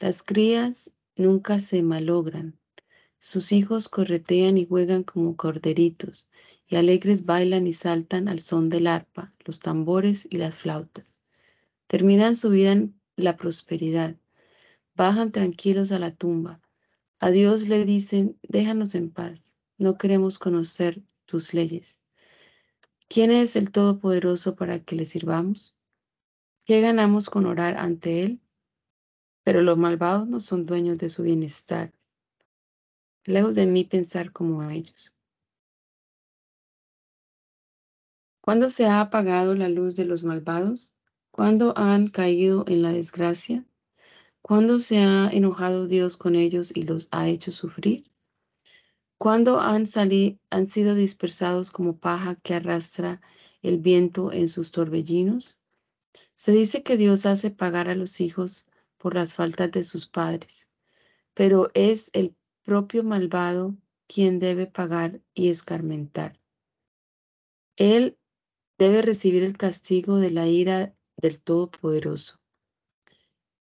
[0.00, 2.58] Las crías nunca se malogran.
[3.18, 6.30] Sus hijos corretean y juegan como corderitos,
[6.68, 11.20] y alegres bailan y saltan al son del arpa, los tambores y las flautas.
[11.94, 14.16] Terminan su vida en la prosperidad.
[14.96, 16.60] Bajan tranquilos a la tumba,
[17.20, 22.02] a Dios le dicen, déjanos en paz, no queremos conocer tus leyes.
[23.06, 25.76] ¿Quién es el Todopoderoso para que le sirvamos?
[26.64, 28.42] ¿Qué ganamos con orar ante Él?
[29.44, 31.94] Pero los malvados no son dueños de su bienestar.
[33.22, 35.14] Lejos de mí pensar como ellos.
[38.40, 40.93] ¿Cuándo se ha apagado la luz de los malvados?
[41.36, 43.64] ¿Cuándo han caído en la desgracia?
[44.40, 48.08] ¿Cuándo se ha enojado Dios con ellos y los ha hecho sufrir?
[49.18, 49.82] ¿Cuándo han,
[50.50, 53.20] han sido dispersados como paja que arrastra
[53.62, 55.58] el viento en sus torbellinos?
[56.36, 58.64] Se dice que Dios hace pagar a los hijos
[58.96, 60.68] por las faltas de sus padres,
[61.34, 63.74] pero es el propio malvado
[64.06, 66.38] quien debe pagar y escarmentar.
[67.74, 68.16] Él
[68.78, 72.40] debe recibir el castigo de la ira del Todopoderoso.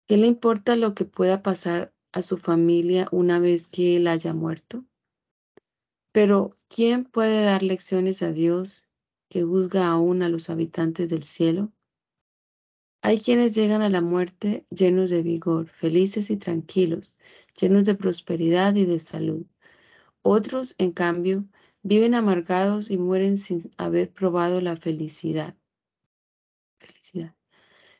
[0.07, 4.33] ¿Qué le importa lo que pueda pasar a su familia una vez que él haya
[4.33, 4.85] muerto?
[6.11, 8.87] Pero, ¿quién puede dar lecciones a Dios
[9.29, 11.73] que juzga aún a los habitantes del cielo?
[13.01, 17.17] Hay quienes llegan a la muerte llenos de vigor, felices y tranquilos,
[17.59, 19.45] llenos de prosperidad y de salud.
[20.23, 21.45] Otros, en cambio,
[21.83, 25.55] viven amargados y mueren sin haber probado la felicidad.
[26.79, 27.34] Felicidad.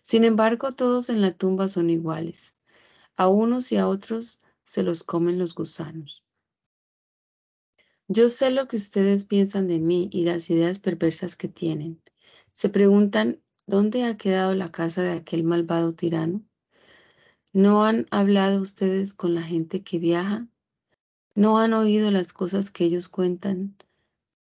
[0.06, 2.56] Sin embargo, todos en la tumba son iguales.
[3.16, 6.24] A unos y a otros se los comen los gusanos.
[8.08, 12.04] Yo sé lo que ustedes piensan de mí y las ideas perversas que tienen.
[12.54, 16.44] Se preguntan, ¿dónde ha quedado la casa de aquel malvado tirano?
[17.52, 20.48] ¿No han hablado ustedes con la gente que viaja?
[21.34, 23.76] ¿No han oído las cosas que ellos cuentan?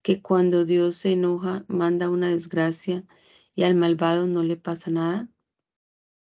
[0.03, 3.07] Que cuando Dios se enoja, manda una desgracia
[3.55, 5.31] y al malvado no le pasa nada.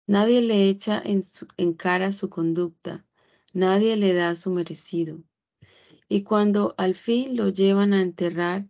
[0.05, 3.05] Nadie le echa en, cara su conducta,
[3.53, 5.23] nadie le da su merecido.
[6.09, 8.67] Y cuando al fin lo llevan a enterrar,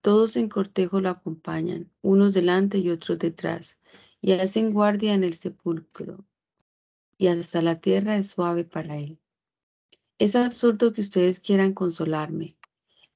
[0.00, 3.78] todos en cortejo lo acompañan, unos delante y otros detrás,
[4.22, 6.24] y hacen guardia en el sepulcro,
[7.18, 9.18] y hasta la tierra es suave para él.
[10.18, 12.56] Es absurdo que ustedes quieran consolarme.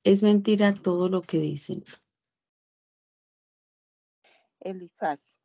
[0.04, 1.82] Es mentira todo lo que dicen.
[4.60, 5.38] Elifaz,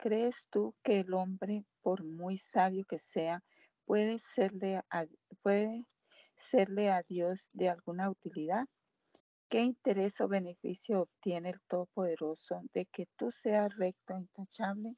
[0.00, 3.42] ¿Crees tú que el hombre, por muy sabio que sea,
[3.84, 5.06] puede serle a,
[5.42, 5.88] puede
[6.36, 8.66] serle a Dios de alguna utilidad?
[9.48, 14.96] ¿Qué interés o beneficio obtiene el Todopoderoso de que tú seas recto e intachable?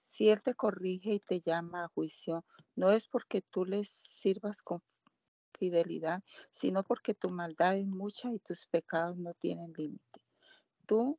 [0.00, 2.44] Si Él te corrige y te llama a juicio,
[2.76, 4.80] no es porque tú le sirvas con
[5.58, 6.22] fidelidad,
[6.52, 10.20] sino porque tu maldad es mucha y tus pecados no tienen límite.
[10.86, 11.18] Tú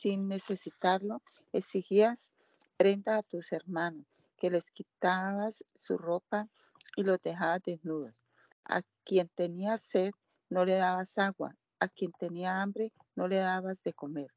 [0.00, 1.20] sin necesitarlo,
[1.52, 2.30] exigías
[2.78, 4.06] prenda a tus hermanos,
[4.38, 6.48] que les quitabas su ropa
[6.96, 8.18] y los dejabas desnudos.
[8.64, 10.12] A quien tenía sed,
[10.48, 14.30] no le dabas agua, a quien tenía hambre, no le dabas de comer.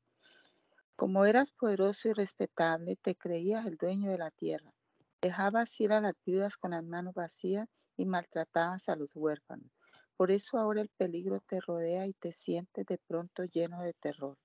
[0.98, 4.74] Como eras poderoso y respetable, te creías el dueño de la tierra.
[5.22, 9.72] Dejabas ir a las viudas con las manos vacías y maltratabas a los huérfanos.
[10.18, 14.38] Por eso ahora el peligro te rodea y te sientes de pronto lleno de terror.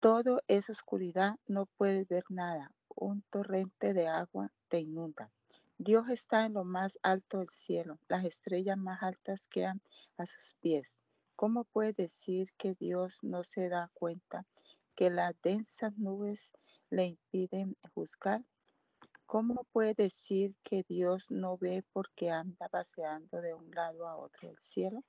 [0.00, 2.72] Todo es oscuridad, no puedes ver nada.
[2.88, 5.32] Un torrente de agua te inunda.
[5.76, 7.98] Dios está en lo más alto del cielo.
[8.06, 9.80] Las estrellas más altas quedan
[10.16, 10.96] a sus pies.
[11.34, 14.46] ¿Cómo puedes decir que Dios no se da cuenta
[14.94, 16.52] que las densas nubes
[16.90, 18.44] le impiden juzgar?
[19.26, 24.46] ¿Cómo puede decir que Dios no ve porque anda paseando de un lado a otro
[24.48, 25.02] del cielo?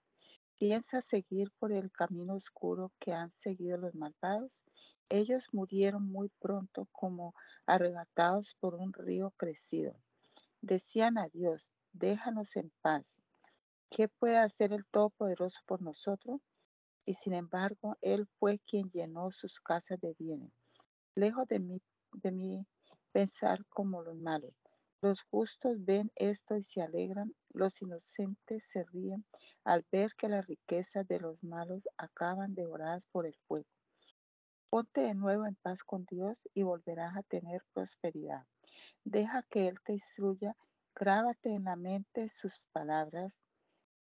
[0.60, 4.62] ¿Piensa seguir por el camino oscuro que han seguido los malvados?
[5.07, 7.34] Ellos murieron muy pronto como
[7.66, 9.95] arrebatados por un río crecido.
[10.60, 13.22] Decían a Dios, déjanos en paz.
[13.89, 16.41] ¿Qué puede hacer el Todopoderoso por nosotros?
[17.05, 20.51] Y sin embargo, Él fue quien llenó sus casas de bienes.
[21.16, 21.82] Lejos de mí,
[22.12, 22.68] de mí
[23.14, 24.53] pensar como los malos.
[25.02, 29.26] Los justos ven esto y se alegran, los inocentes se ríen
[29.64, 33.70] al ver que las riquezas de los malos acaban devoradas por el fuego.
[34.70, 38.45] Ponte de nuevo en paz con Dios y volverás a tener prosperidad.
[39.06, 40.58] Deja que Él te instruya,
[40.93, 43.41] grábate en la mente sus palabras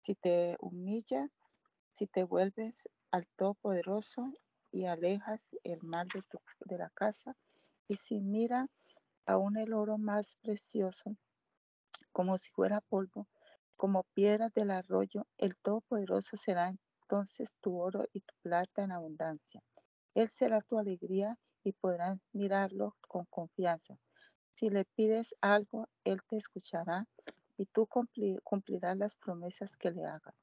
[0.01, 1.29] si te humilla,
[1.93, 4.33] si te vuelves al Todopoderoso
[4.71, 7.35] y alejas el mal de, tu, de la casa,
[7.87, 8.67] y si mira
[9.27, 11.15] aún el oro más precioso,
[12.11, 13.27] como si fuera polvo,
[13.75, 19.61] como piedras del arroyo, el Todopoderoso será entonces tu oro y tu plata en abundancia.
[20.15, 23.99] Él será tu alegría y podrás mirarlo con confianza.
[24.55, 27.05] Si le pides algo, Él te escuchará
[27.57, 27.87] y tú
[28.43, 30.33] cumplirás las promesas que le hagas.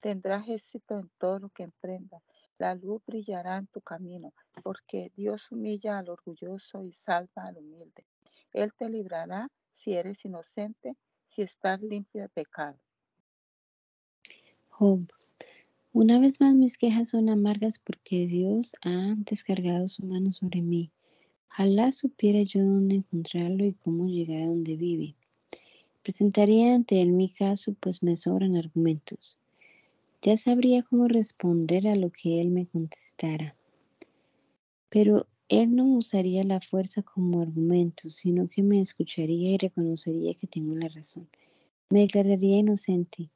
[0.00, 2.22] Tendrás éxito en todo lo que emprendas.
[2.56, 4.32] La luz brillará en tu camino,
[4.62, 8.06] porque Dios humilla al orgulloso y salva al humilde.
[8.58, 10.96] Él te librará si eres inocente,
[11.26, 12.76] si estás limpio de pecado.
[14.68, 15.06] Job.
[15.92, 20.90] Una vez más mis quejas son amargas porque Dios ha descargado su mano sobre mí.
[21.48, 25.14] Ojalá supiera yo dónde encontrarlo y cómo llegar a donde vive.
[26.02, 29.38] Presentaría ante él mi caso, pues me sobran argumentos.
[30.20, 33.54] Ya sabría cómo responder a lo que él me contestara.
[34.88, 40.46] Pero él no usaría la fuerza como argumento, sino que me escucharía y reconocería que
[40.46, 41.26] tengo la razón.
[41.88, 43.30] Me declararía inocente,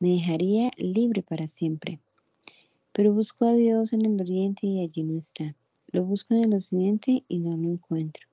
[0.00, 1.98] me dejaría libre para siempre.
[2.92, 5.54] Pero busco a Dios en el oriente y allí no está.
[5.92, 8.26] Lo busco en el occidente y no lo encuentro.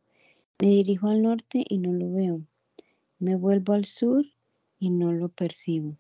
[0.60, 2.42] Me dirijo al norte y no lo veo.
[3.20, 4.26] Me vuelvo al sur
[4.80, 5.98] y no lo percibo.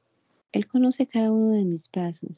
[0.53, 2.31] Él conoce cada uno de mis pasos.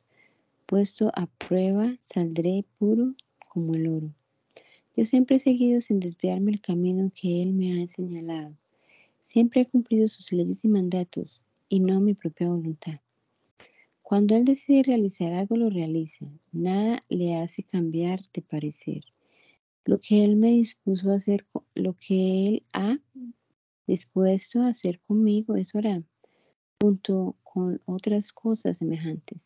[0.65, 3.13] Puesto a prueba, saldré puro
[3.49, 4.16] como el oro.
[4.97, 8.57] Yo siempre he seguido sin desviarme el camino que Él me ha señalado.
[9.19, 12.99] Siempre he cumplido sus leyes y mandatos y no mi propia voluntad.
[14.01, 16.25] Cuando Él decide realizar algo, lo realiza.
[16.51, 19.03] Nada le hace cambiar de parecer.
[19.85, 21.45] Lo que Él me dispuso a hacer,
[21.75, 22.97] lo que Él ha
[23.85, 26.01] dispuesto a hacer conmigo, eso hará,
[26.81, 29.45] junto con otras cosas semejantes.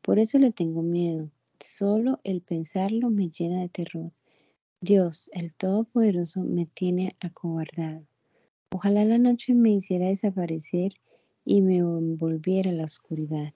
[0.00, 1.28] Por eso le tengo miedo.
[1.58, 4.12] Solo el pensarlo me llena de terror.
[4.82, 8.06] Dios, el Todopoderoso, me tiene acobardado.
[8.74, 10.92] Ojalá la noche me hiciera desaparecer
[11.44, 13.54] y me envolviera la oscuridad.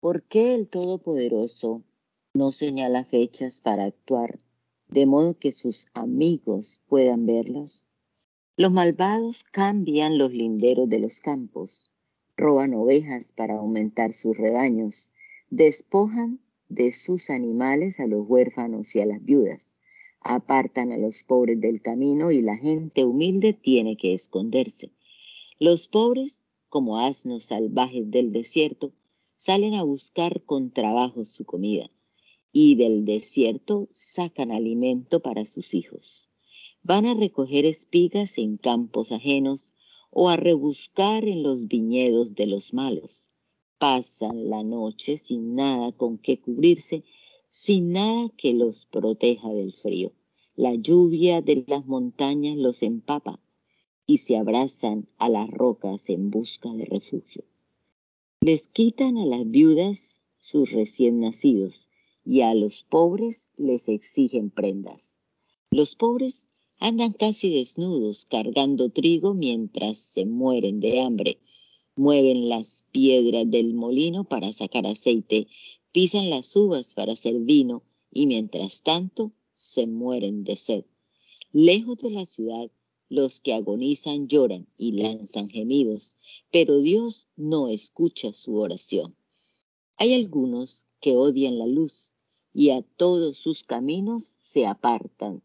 [0.00, 1.82] ¿Por qué el Todopoderoso
[2.32, 4.38] no señala fechas para actuar
[4.90, 7.84] de modo que sus amigos puedan verlas.
[8.56, 11.90] Los malvados cambian los linderos de los campos,
[12.36, 15.12] roban ovejas para aumentar sus rebaños,
[15.48, 16.40] despojan
[16.70, 19.76] de sus animales a los huérfanos y a las viudas,
[20.20, 24.92] apartan a los pobres del camino y la gente humilde tiene que esconderse.
[25.58, 28.92] Los pobres, como asnos salvajes del desierto,
[29.36, 31.90] salen a buscar con trabajo su comida
[32.52, 36.30] y del desierto sacan alimento para sus hijos.
[36.82, 39.72] Van a recoger espigas en campos ajenos
[40.10, 43.29] o a rebuscar en los viñedos de los malos.
[43.80, 47.02] Pasan la noche sin nada con que cubrirse,
[47.50, 50.12] sin nada que los proteja del frío.
[50.54, 53.40] La lluvia de las montañas los empapa
[54.06, 57.44] y se abrazan a las rocas en busca de refugio.
[58.42, 61.88] Les quitan a las viudas sus recién nacidos
[62.22, 65.16] y a los pobres les exigen prendas.
[65.70, 66.50] Los pobres
[66.80, 71.38] andan casi desnudos cargando trigo mientras se mueren de hambre.
[72.00, 75.48] Mueven las piedras del molino para sacar aceite,
[75.92, 80.86] pisan las uvas para hacer vino y mientras tanto se mueren de sed.
[81.52, 82.70] Lejos de la ciudad,
[83.10, 86.16] los que agonizan lloran y lanzan gemidos,
[86.50, 89.14] pero Dios no escucha su oración.
[89.98, 92.14] Hay algunos que odian la luz
[92.54, 95.42] y a todos sus caminos se apartan,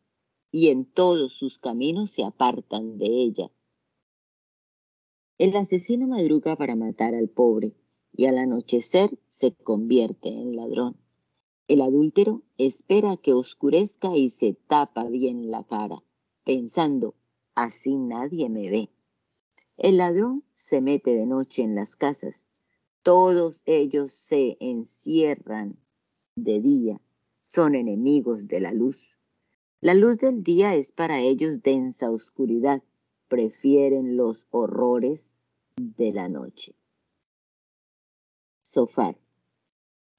[0.53, 3.51] y en todos sus caminos se apartan de ella.
[5.38, 7.73] El asesino madruga para matar al pobre
[8.13, 10.95] y al anochecer se convierte en ladrón.
[11.67, 16.03] El adúltero espera que oscurezca y se tapa bien la cara,
[16.45, 17.15] pensando,
[17.53, 18.89] así nadie me ve.
[19.75, 22.47] El ladrón se mete de noche en las casas.
[23.03, 25.77] Todos ellos se encierran
[26.36, 27.01] de día.
[27.41, 29.09] Son enemigos de la luz.
[29.81, 32.81] La luz del día es para ellos densa oscuridad.
[33.28, 35.34] Prefieren los horrores
[35.78, 36.76] de la noche.
[38.61, 39.17] Sofar.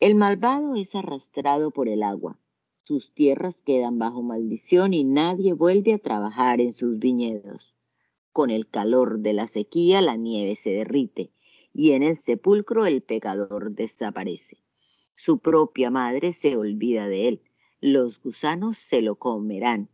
[0.01, 2.41] El malvado es arrastrado por el agua.
[2.83, 7.77] Sus tierras quedan bajo maldición y nadie vuelve a trabajar en sus viñedos.
[8.33, 11.31] Con el calor de la sequía la nieve se derrite
[11.73, 14.65] y en el sepulcro el pecador desaparece.
[15.15, 17.43] Su propia madre se olvida de él,
[17.81, 19.91] los gusanos se lo comerán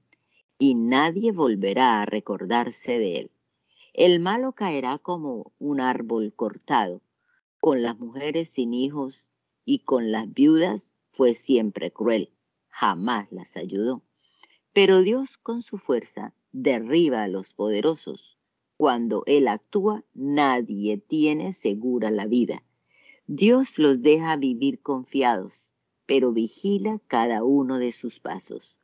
[0.64, 3.30] y nadie volverá a recordarse de él.
[3.94, 7.02] El malo caerá como un árbol cortado,
[7.58, 9.28] con las mujeres sin hijos
[9.64, 12.30] y con las viudas fue siempre cruel
[12.68, 14.02] jamás las ayudó.
[14.72, 18.38] Pero Dios con su fuerza derriba a los poderosos.
[18.76, 22.62] Cuando Él actúa, nadie tiene segura la vida.
[23.26, 25.72] Dios los deja vivir confiados,
[26.06, 28.78] pero vigila cada uno de sus pasos.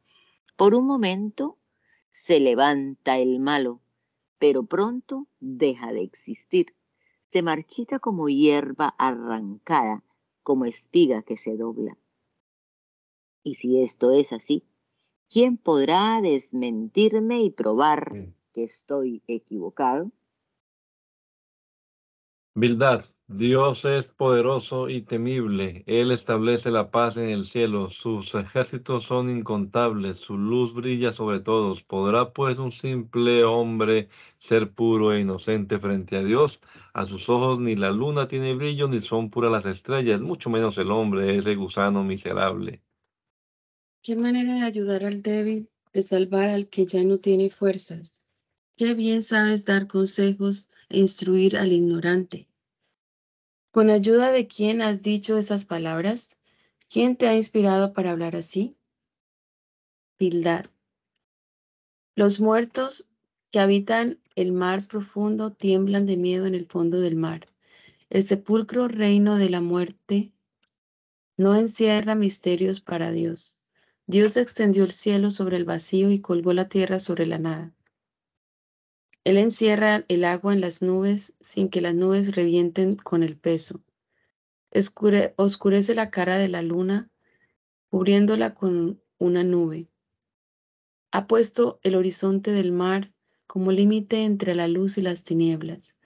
[0.56, 1.57] Por un momento
[2.18, 3.80] se levanta el malo,
[4.38, 6.74] pero pronto deja de existir.
[7.28, 10.02] Se marchita como hierba arrancada,
[10.42, 11.96] como espiga que se dobla.
[13.42, 14.64] Y si esto es así,
[15.28, 20.10] ¿quién podrá desmentirme y probar que estoy equivocado?
[22.54, 25.84] Bildad, Dios es poderoso y temible.
[25.86, 27.90] Él establece la paz en el cielo.
[27.90, 30.16] Sus ejércitos son incontables.
[30.16, 31.82] Su luz brilla sobre todos.
[31.82, 34.08] ¿Podrá pues un simple hombre
[34.38, 36.60] ser puro e inocente frente a Dios?
[36.94, 40.78] A sus ojos ni la luna tiene brillo ni son puras las estrellas, mucho menos
[40.78, 42.80] el hombre, ese gusano miserable.
[44.02, 48.22] Qué manera de ayudar al débil, de salvar al que ya no tiene fuerzas.
[48.78, 52.48] Qué bien sabes dar consejos e instruir al ignorante.
[53.70, 56.38] ¿Con ayuda de quién has dicho esas palabras?
[56.88, 58.76] ¿Quién te ha inspirado para hablar así?
[60.18, 60.66] Bildad.
[62.14, 63.10] Los muertos
[63.50, 67.46] que habitan el mar profundo tiemblan de miedo en el fondo del mar.
[68.08, 70.32] El sepulcro reino de la muerte
[71.36, 73.58] no encierra misterios para Dios.
[74.06, 77.74] Dios extendió el cielo sobre el vacío y colgó la tierra sobre la nada.
[79.24, 83.80] Él encierra el agua en las nubes sin que las nubes revienten con el peso.
[85.36, 87.10] oscurece la cara de la luna,
[87.90, 89.88] cubriéndola con una nube.
[91.10, 93.12] Ha puesto el horizonte del mar
[93.46, 95.96] como límite entre la luz y las tinieblas.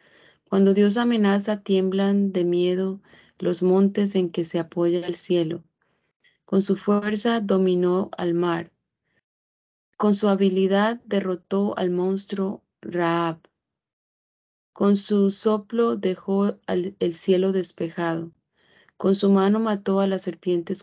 [0.48, 3.00] Cuando Dios amenaza, tiemblan de miedo
[3.38, 5.64] los montes en que se apoya el cielo.
[6.44, 8.70] Con su fuerza dominó al mar.
[9.96, 13.40] Con su habilidad derrotó al monstruo Raab.
[14.72, 18.32] Con su soplo dejó el cielo despejado.
[18.96, 20.74] Con su mano mató a la serpiente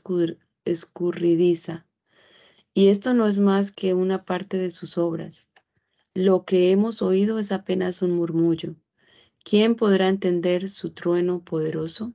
[0.66, 1.86] escurridiza.
[2.74, 5.50] Y esto no es más que una parte de sus obras.
[6.14, 8.76] Lo que hemos oído es apenas un murmullo.
[9.44, 12.14] ¿Quién podrá entender su trueno poderoso?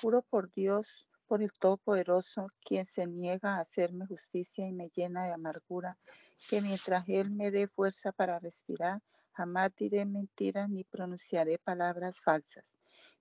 [0.00, 5.26] Juro por Dios, por el Todopoderoso, quien se niega a hacerme justicia y me llena
[5.26, 5.98] de amargura,
[6.48, 9.02] que mientras Él me dé fuerza para respirar,
[9.32, 12.64] jamás diré mentiras ni pronunciaré palabras falsas.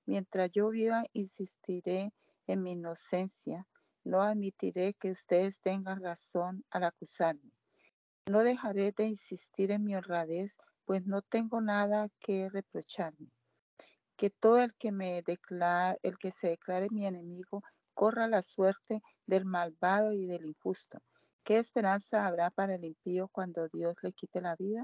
[0.06, 2.14] Mientras yo viva, insistiré
[2.48, 3.68] en mi inocencia.
[4.04, 7.52] No admitiré que ustedes tengan razón al acusarme.
[8.28, 13.32] No dejaré de insistir en mi honradez, pues no tengo nada que reprocharme
[14.16, 17.64] que todo el que me declare, el que se declare mi enemigo,
[17.96, 21.00] corra la suerte del malvado y del injusto.
[21.44, 24.84] ¿Qué esperanza habrá para el impío cuando Dios le quite la vida?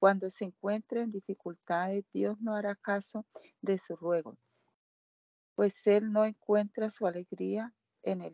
[0.00, 3.26] Cuando se encuentre en dificultades, Dios no hará caso
[3.60, 4.36] de su ruego,
[5.54, 8.32] pues Él no encuentra su alegría en el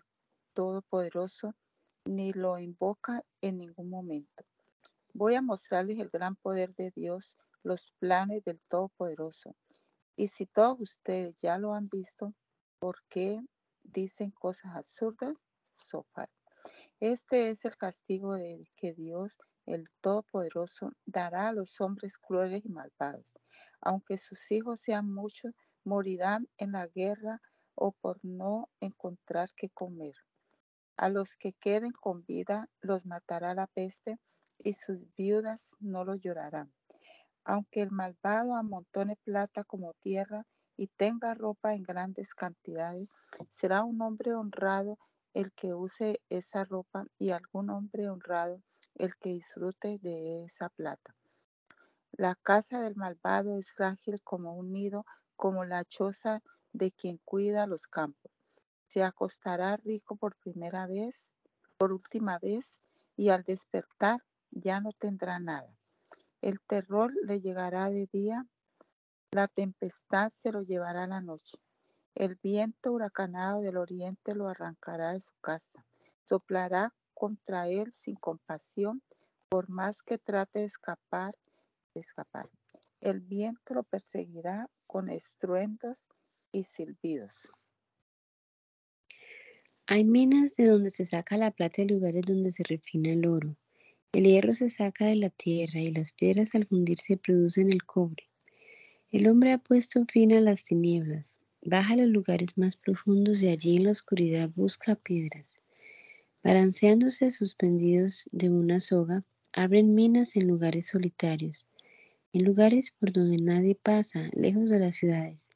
[0.53, 1.55] Todopoderoso,
[2.05, 4.45] ni lo invoca en ningún momento.
[5.15, 9.57] Voy a mostrarles el gran poder de Dios, los planes del Todopoderoso.
[10.17, 12.35] Y si todos ustedes ya lo han visto,
[12.79, 13.41] ¿por qué
[13.85, 15.47] dicen cosas absurdas?
[15.73, 16.29] Sofá.
[17.01, 22.69] Este es el castigo de que Dios, el Todopoderoso, dará a los hombres crueles y
[22.69, 23.27] malvados.
[23.81, 25.53] Aunque sus hijos sean muchos,
[25.85, 27.41] morirán en la guerra
[27.75, 30.15] o por no encontrar qué comer.
[30.97, 34.19] A los que queden con vida los matará la peste
[34.59, 36.73] y sus viudas no lo llorarán.
[37.45, 43.09] Aunque el malvado amontone plata como tierra y tenga ropa en grandes cantidades,
[43.49, 44.99] será un hombre honrado
[45.33, 48.63] el que use esa ropa y algún hombre honrado
[48.95, 51.15] el que disfrute de esa plata.
[52.13, 55.05] La casa del malvado es frágil como un nido,
[55.35, 58.31] como la choza de quien cuida los campos.
[58.87, 61.33] Se acostará rico por primera vez,
[61.77, 62.81] por última vez,
[63.17, 64.23] y al despertar
[64.53, 65.77] ya no tendrá nada.
[66.41, 68.47] El terror le llegará de día,
[69.35, 71.59] la tempestad se lo llevará la noche.
[72.15, 75.85] El viento huracanado del oriente lo arrancará de su casa.
[76.25, 79.03] Soplará contra él sin compasión,
[79.49, 81.35] por más que trate de escapar,
[81.95, 82.49] de escapar.
[83.01, 86.07] El viento lo perseguirá con estruendos
[86.53, 87.51] y silbidos.
[89.89, 93.57] Hay minas de donde se saca la plata y lugares donde se refina el oro.
[94.13, 98.29] El hierro se saca de la tierra y las piedras al fundirse producen el cobre.
[99.15, 103.49] El hombre ha puesto fin a las tinieblas, baja a los lugares más profundos y
[103.49, 105.61] allí en la oscuridad busca piedras.
[106.43, 111.69] Balanceándose suspendidos de una soga, abren minas en lugares solitarios,
[112.33, 115.49] en lugares por donde nadie pasa, lejos de las ciudades.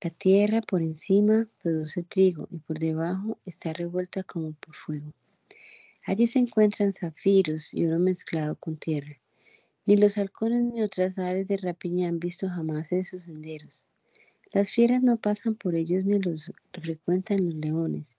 [0.00, 5.12] La tierra por encima produce trigo y por debajo está revuelta como por fuego.
[6.06, 9.18] Allí se encuentran zafiros y oro mezclado con tierra.
[9.86, 13.84] Ni los halcones ni otras aves de rapiña han visto jamás esos senderos.
[14.50, 18.16] Las fieras no pasan por ellos ni los frecuentan los leones.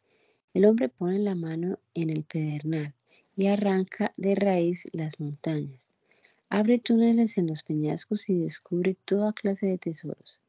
[0.53, 2.93] El hombre pone la mano en el pedernal
[3.35, 5.91] y arranca de raíz las montañas.
[6.49, 10.41] Abre túneles en los peñascos y descubre toda clase de tesoros.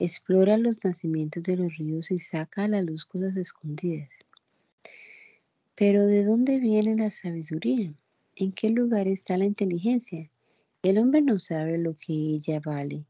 [0.00, 4.08] Explora los nacimientos de los ríos y saca a la luz cosas escondidas.
[5.76, 7.94] Pero ¿de dónde viene la sabiduría?
[8.34, 10.28] ¿En qué lugar está la inteligencia?
[10.82, 13.04] El hombre no sabe lo que ella vale,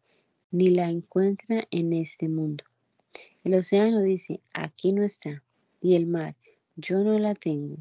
[0.50, 2.64] ni la encuentra en este mundo.
[3.44, 5.42] El océano dice, aquí no está,
[5.80, 6.34] y el mar,
[6.76, 7.76] yo no la tengo.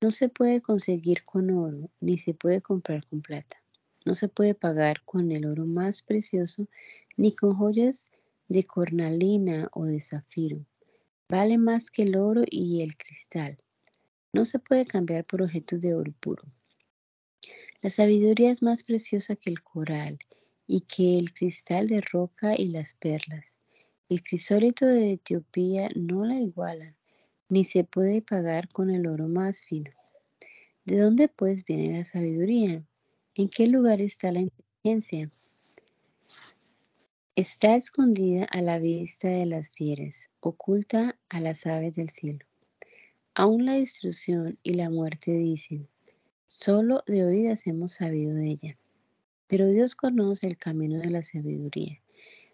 [0.00, 3.62] No se puede conseguir con oro, ni se puede comprar con plata.
[4.04, 6.68] No se puede pagar con el oro más precioso,
[7.16, 8.10] ni con joyas
[8.48, 10.64] de cornalina o de zafiro.
[11.28, 13.58] Vale más que el oro y el cristal
[14.34, 16.42] no se puede cambiar por objetos de oro puro.
[17.84, 20.18] La sabiduría es más preciosa que el coral
[20.66, 23.58] y que el cristal de roca y las perlas.
[24.08, 26.96] El crisólito de Etiopía no la iguala,
[27.50, 29.90] ni se puede pagar con el oro más fino.
[30.86, 32.82] ¿De dónde pues viene la sabiduría?
[33.34, 35.30] ¿En qué lugar está la inteligencia?
[37.36, 42.46] Está escondida a la vista de las fieras, oculta a las aves del cielo.
[43.34, 45.86] Aún la destrucción y la muerte dicen,
[46.56, 48.78] solo de oídas hemos sabido de ella.
[49.48, 52.00] Pero Dios conoce el camino de la sabiduría.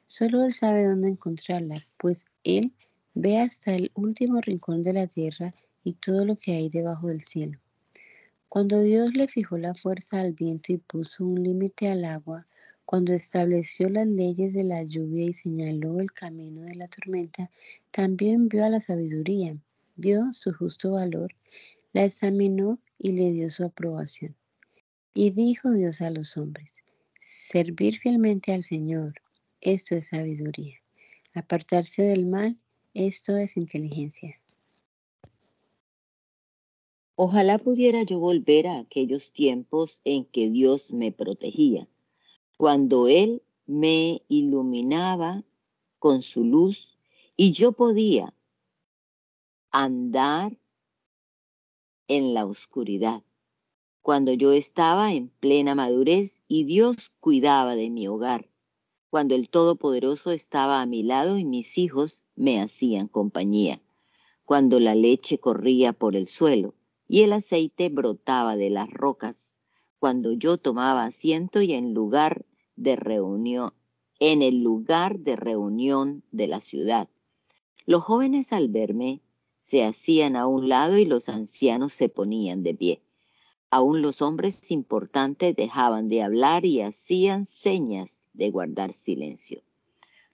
[0.06, 2.72] Solo Él sabe dónde encontrarla, pues Él
[3.14, 7.20] ve hasta el último rincón de la tierra y todo lo que hay debajo del
[7.20, 7.58] cielo.
[8.48, 12.46] Cuando Dios le fijó la fuerza al viento y puso un límite al agua,
[12.86, 17.50] cuando estableció las leyes de la lluvia y señaló el camino de la tormenta,
[17.90, 19.56] también vio a la sabiduría
[19.96, 21.34] vio su justo valor,
[21.92, 24.36] la examinó y le dio su aprobación.
[25.14, 26.84] Y dijo Dios a los hombres,
[27.18, 29.14] servir fielmente al Señor,
[29.60, 30.76] esto es sabiduría.
[31.34, 32.58] Apartarse del mal,
[32.92, 34.40] esto es inteligencia.
[37.14, 41.88] Ojalá pudiera yo volver a aquellos tiempos en que Dios me protegía,
[42.56, 45.42] cuando Él me iluminaba
[45.98, 46.98] con su luz
[47.36, 48.34] y yo podía
[49.70, 50.56] andar
[52.10, 53.22] en la oscuridad,
[54.02, 58.50] cuando yo estaba en plena madurez y Dios cuidaba de mi hogar,
[59.10, 63.80] cuando el Todopoderoso estaba a mi lado y mis hijos me hacían compañía,
[64.44, 66.74] cuando la leche corría por el suelo
[67.06, 69.60] y el aceite brotaba de las rocas,
[70.00, 72.44] cuando yo tomaba asiento y en lugar
[72.74, 73.72] de reunión,
[74.18, 77.08] en el lugar de reunión de la ciudad.
[77.86, 79.20] Los jóvenes al verme
[79.60, 83.02] se hacían a un lado y los ancianos se ponían de pie.
[83.70, 89.62] Aún los hombres importantes dejaban de hablar y hacían señas de guardar silencio.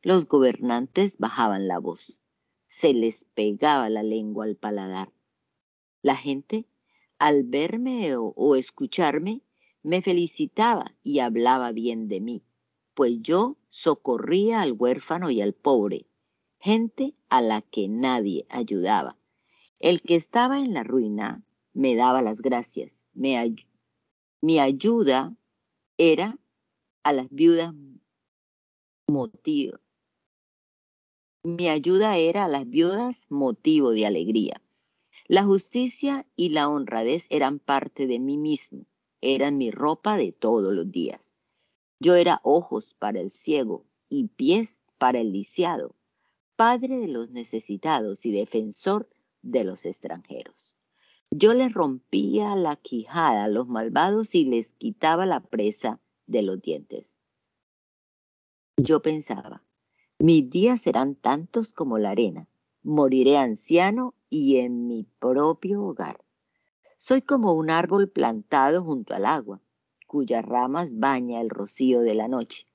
[0.03, 2.21] Los gobernantes bajaban la voz.
[2.67, 5.13] Se les pegaba la lengua al paladar.
[6.01, 6.67] La gente,
[7.19, 9.43] al verme o, escucharme,
[9.83, 12.43] me felicitaba y hablaba bien de mí,
[12.95, 16.07] pues yo socorría al huérfano y al pobre,
[16.59, 19.17] gente a la que nadie ayudaba.
[19.79, 21.43] El que estaba en la ruina
[21.73, 23.07] me daba las gracias.
[23.15, 25.37] mi ayuda
[25.99, 26.39] era
[27.03, 27.75] a las viudas
[29.09, 29.79] motivo.
[31.45, 34.61] Mi ayuda era a las viudas motivo de alegría.
[35.29, 38.87] La justicia y la honradez eran parte de mí mismo,
[39.21, 41.37] eran mi ropa de todos los días.
[42.01, 45.95] Yo era ojos para el ciego y pies para el lisiado,
[46.57, 49.09] padre de los necesitados y defensor
[49.43, 50.81] de los extranjeros.
[51.31, 56.61] Yo les rompía la quijada a los malvados y les quitaba la presa de los
[56.61, 57.17] dientes.
[58.77, 59.63] Yo pensaba,
[60.19, 62.49] mis días serán tantos como la arena,
[62.83, 66.25] moriré anciano y en mi propio hogar.
[66.97, 69.61] Soy como un árbol plantado junto al agua,
[70.07, 72.67] cuyas ramas baña el rocío de la noche.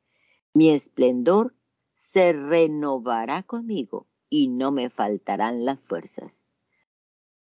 [0.54, 1.56] Mi esplendor
[2.02, 6.50] se renovará conmigo y no me faltarán las fuerzas.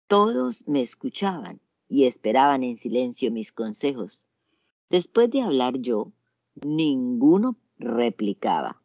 [0.08, 4.26] Todos me escuchaban y esperaban en silencio mis consejos.
[4.88, 6.12] Después de hablar yo,
[6.64, 8.82] ninguno replicaba.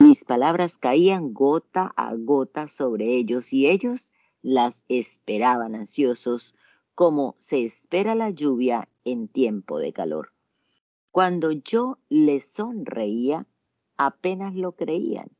[0.00, 4.12] Mis palabras caían gota a gota sobre ellos y ellos
[4.42, 6.54] las esperaban ansiosos
[6.96, 10.32] como se espera la lluvia en tiempo de calor.
[11.12, 13.46] Cuando yo les sonreía,
[13.96, 15.30] apenas lo creían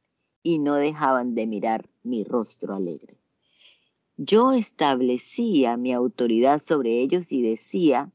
[0.42, 3.18] y no dejaban de mirar mi rostro alegre.
[4.16, 8.12] Yo establecía mi autoridad sobre ellos y decía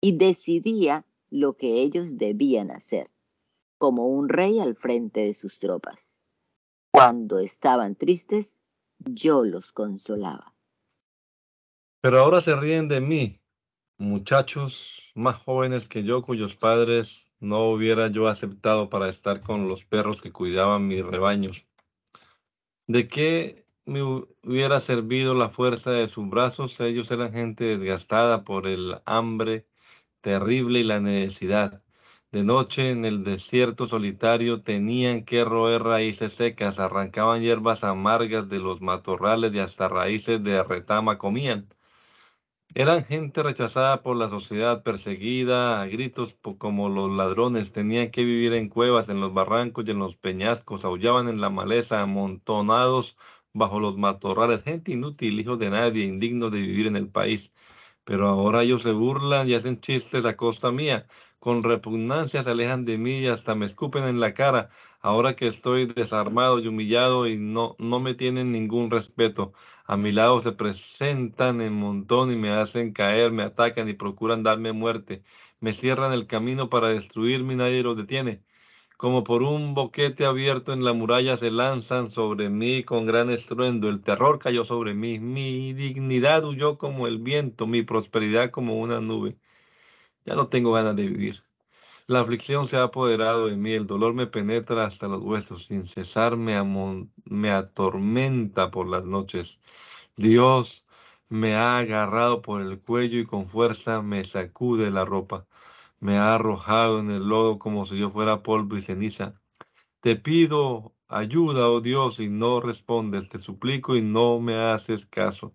[0.00, 3.10] y decidía lo que ellos debían hacer,
[3.78, 6.24] como un rey al frente de sus tropas.
[6.92, 8.60] Cuando estaban tristes,
[8.98, 10.54] yo los consolaba.
[12.00, 13.40] Pero ahora se ríen de mí,
[13.98, 19.84] muchachos más jóvenes que yo, cuyos padres no hubiera yo aceptado para estar con los
[19.84, 21.66] perros que cuidaban mis rebaños.
[22.86, 26.80] ¿De qué me hubiera servido la fuerza de sus brazos.
[26.80, 29.66] Ellos eran gente desgastada por el hambre
[30.20, 31.82] terrible y la necesidad.
[32.32, 38.58] De noche en el desierto solitario tenían que roer raíces secas, arrancaban hierbas amargas de
[38.58, 41.68] los matorrales y hasta raíces de retama comían.
[42.76, 48.52] Eran gente rechazada por la sociedad, perseguida a gritos como los ladrones, tenían que vivir
[48.52, 53.16] en cuevas, en los barrancos y en los peñascos, aullaban en la maleza, amontonados
[53.52, 57.52] bajo los matorrales, gente inútil, hijo de nadie, indigno de vivir en el país.
[58.04, 61.06] Pero ahora ellos se burlan y hacen chistes a costa mía.
[61.44, 64.70] Con repugnancia se alejan de mí y hasta me escupen en la cara.
[65.02, 69.52] Ahora que estoy desarmado y humillado y no, no me tienen ningún respeto.
[69.84, 74.42] A mi lado se presentan en montón y me hacen caer, me atacan y procuran
[74.42, 75.22] darme muerte.
[75.60, 78.42] Me cierran el camino para destruirme y nadie los detiene
[78.96, 83.88] como por un boquete abierto en la muralla se lanzan sobre mí con gran estruendo.
[83.90, 89.00] El terror cayó sobre mí, mi dignidad huyó como el viento, mi prosperidad como una
[89.02, 89.36] nube.
[90.24, 91.42] Ya no tengo ganas de vivir.
[92.06, 95.86] La aflicción se ha apoderado de mí, el dolor me penetra hasta los huesos, sin
[95.86, 96.62] cesar me,
[97.24, 99.60] me atormenta por las noches.
[100.16, 100.84] Dios
[101.28, 105.46] me ha agarrado por el cuello y con fuerza me sacude la ropa
[106.04, 109.40] me ha arrojado en el lodo como si yo fuera polvo y ceniza.
[110.00, 113.28] Te pido ayuda, oh Dios, y no respondes.
[113.30, 115.54] Te suplico y no me haces caso.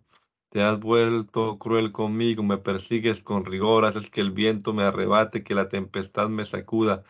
[0.50, 5.44] Te has vuelto cruel conmigo, me persigues con rigor, haces que el viento me arrebate,
[5.44, 7.04] que la tempestad me sacuda.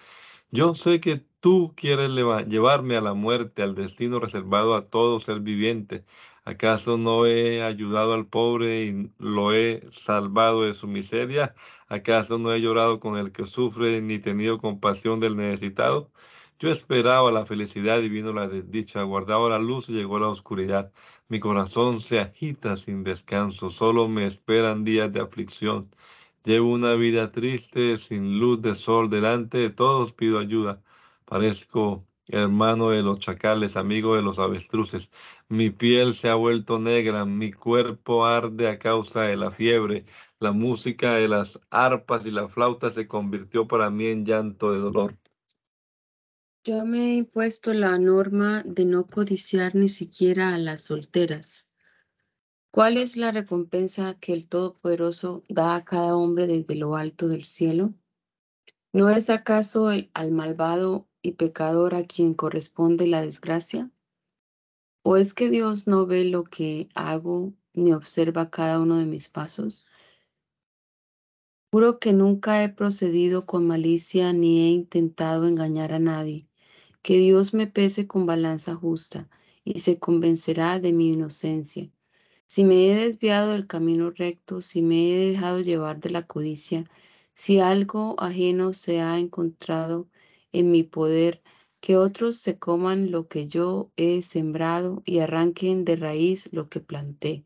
[0.51, 2.09] Yo sé que tú quieres
[2.47, 6.05] llevarme a la muerte, al destino reservado a todo ser viviente.
[6.45, 11.55] ¿Acaso no he ayudado al pobre y lo he salvado de su miseria?
[11.87, 16.11] ¿Acaso no he llorado con el que sufre ni tenido compasión del necesitado?
[16.59, 20.91] Yo esperaba la felicidad y vino la desdicha, guardaba la luz y llegó la oscuridad.
[21.29, 25.89] Mi corazón se agita sin descanso, solo me esperan días de aflicción.
[26.43, 30.81] Llevo una vida triste, sin luz de sol delante de todos pido ayuda.
[31.25, 35.11] Parezco hermano de los chacales, amigo de los avestruces.
[35.49, 40.05] Mi piel se ha vuelto negra, mi cuerpo arde a causa de la fiebre.
[40.39, 44.79] La música de las arpas y la flauta se convirtió para mí en llanto de
[44.79, 45.15] dolor.
[46.65, 51.69] Yo me he impuesto la norma de no codiciar ni siquiera a las solteras
[52.71, 57.43] ¿Cuál es la recompensa que el Todopoderoso da a cada hombre desde lo alto del
[57.43, 57.95] cielo?
[58.93, 63.89] ¿No es acaso al malvado y pecador a quien corresponde la desgracia?
[65.01, 69.29] ¿O es que Dios no ve lo que hago ni observa cada uno de mis
[69.29, 69.87] pasos?
[71.71, 76.48] Juro que nunca he procedido con malicia ni he intentado engañar a nadie.
[77.01, 79.29] Que Dios me pese con balanza justa
[79.63, 81.89] y se convencerá de mi inocencia.
[82.47, 86.89] Si me he desviado del camino recto, si me he dejado llevar de la codicia,
[87.33, 90.07] si algo ajeno se ha encontrado
[90.51, 91.41] en mi poder,
[91.79, 96.79] que otros se coman lo que yo he sembrado y arranquen de raíz lo que
[96.79, 97.45] planté.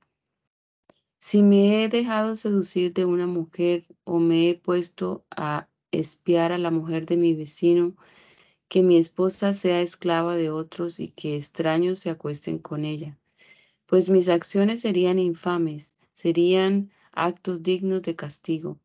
[1.19, 6.57] Si me he dejado seducir de una mujer o me he puesto a espiar a
[6.57, 7.95] la mujer de mi vecino,
[8.73, 13.17] que mi esposa sea esclava de otros y que extraños se acuesten con ella
[13.93, 18.79] pues mis acciones serían infames, serían actos dignos de castigo,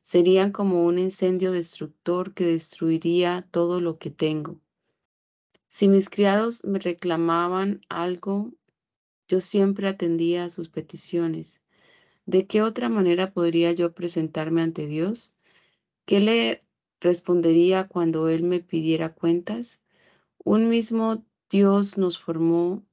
[0.00, 4.58] serían como un incendio destructor que destruiría todo lo que tengo.
[5.66, 8.54] Si mis criados me reclamaban algo,
[9.28, 11.60] yo siempre atendía a sus peticiones.
[12.24, 15.34] ¿De qué otra manera podría yo presentarme ante Dios?
[16.06, 16.60] ¿Qué le
[17.00, 19.82] respondería cuando Él me pidiera cuentas?
[20.44, 22.84] Un mismo Dios nos formó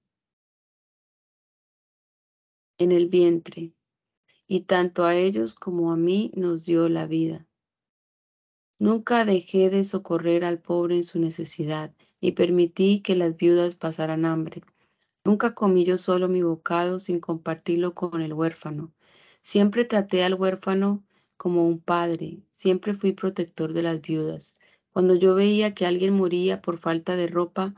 [2.77, 3.73] en el vientre,
[4.47, 7.47] y tanto a ellos como a mí nos dio la vida.
[8.77, 14.25] Nunca dejé de socorrer al pobre en su necesidad, y permití que las viudas pasaran
[14.25, 14.63] hambre.
[15.23, 18.93] Nunca comí yo solo mi bocado sin compartirlo con el huérfano.
[19.41, 21.04] Siempre traté al huérfano
[21.37, 24.57] como un padre, siempre fui protector de las viudas.
[24.91, 27.75] Cuando yo veía que alguien moría por falta de ropa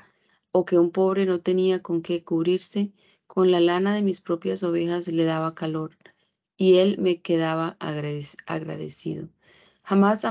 [0.52, 2.92] o que un pobre no tenía con qué cubrirse,
[3.26, 5.98] con la lana de mis propias ovejas le daba calor,
[6.56, 9.30] y él me quedaba agradecido.
[9.84, 10.26] Jamás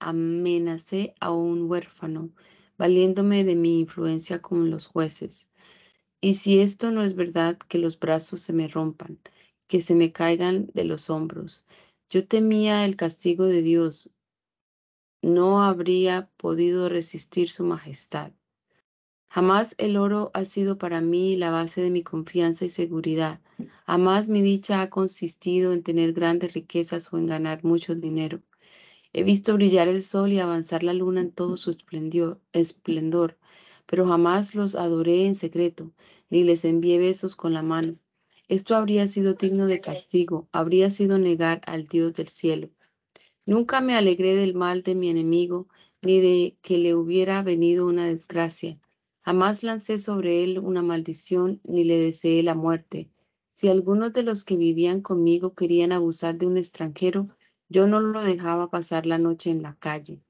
[0.00, 2.30] amenacé a un huérfano,
[2.78, 5.48] valiéndome de mi influencia con los jueces.
[6.20, 9.18] Y si esto no es verdad, que los brazos se me rompan,
[9.66, 11.64] que se me caigan de los hombros.
[12.12, 14.10] Yo temía el castigo de Dios.
[15.22, 18.32] No habría podido resistir su majestad.
[19.28, 23.40] Jamás el oro ha sido para mí la base de mi confianza y seguridad.
[23.86, 28.42] Jamás mi dicha ha consistido en tener grandes riquezas o en ganar mucho dinero.
[29.12, 33.38] He visto brillar el sol y avanzar la luna en todo su esplendor,
[33.86, 35.92] pero jamás los adoré en secreto,
[36.28, 37.94] ni les envié besos con la mano.
[38.50, 42.68] Esto habría sido digno de castigo, habría sido negar al Dios del cielo.
[43.46, 45.68] Nunca me alegré del mal de mi enemigo,
[46.02, 48.76] ni de que le hubiera venido una desgracia.
[49.20, 53.08] Jamás lancé sobre él una maldición ni le deseé la muerte.
[53.52, 57.28] Si algunos de los que vivían conmigo querían abusar de un extranjero,
[57.68, 60.24] yo no lo dejaba pasar la noche en la calle.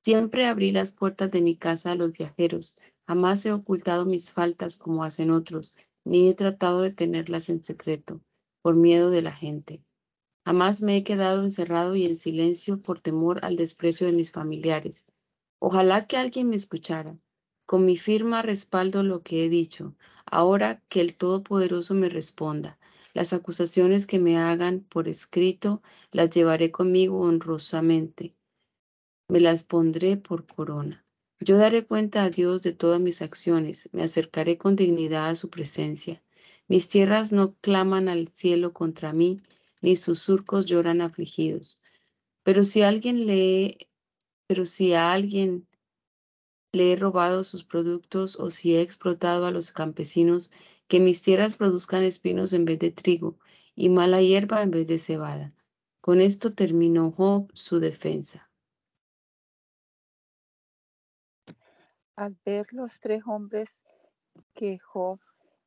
[0.00, 2.76] Siempre abrí las puertas de mi casa a los viajeros.
[3.08, 5.74] Jamás he ocultado mis faltas como hacen otros,
[6.08, 8.20] ni he tratado de tenerlas en secreto,
[8.62, 9.82] por miedo de la gente.
[10.44, 15.06] Jamás me he quedado encerrado y en silencio por temor al desprecio de mis familiares.
[15.60, 17.18] Ojalá que alguien me escuchara.
[17.66, 19.94] Con mi firma respaldo lo que he dicho.
[20.24, 22.78] Ahora que el Todopoderoso me responda,
[23.12, 28.34] las acusaciones que me hagan por escrito las llevaré conmigo honrosamente.
[29.28, 31.04] Me las pondré por corona.
[31.40, 35.50] Yo daré cuenta a Dios de todas mis acciones, me acercaré con dignidad a su
[35.50, 36.20] presencia.
[36.66, 39.40] Mis tierras no claman al cielo contra mí,
[39.80, 41.80] ni sus surcos lloran afligidos.
[42.42, 43.88] Pero si alguien le,
[44.48, 45.68] pero si a alguien
[46.72, 50.50] le he robado sus productos o si he explotado a los campesinos,
[50.88, 53.38] que mis tierras produzcan espinos en vez de trigo
[53.76, 55.52] y mala hierba en vez de cebada.
[56.00, 58.47] Con esto terminó Job su defensa.
[62.18, 63.84] Al ver los tres hombres
[64.52, 65.20] que Job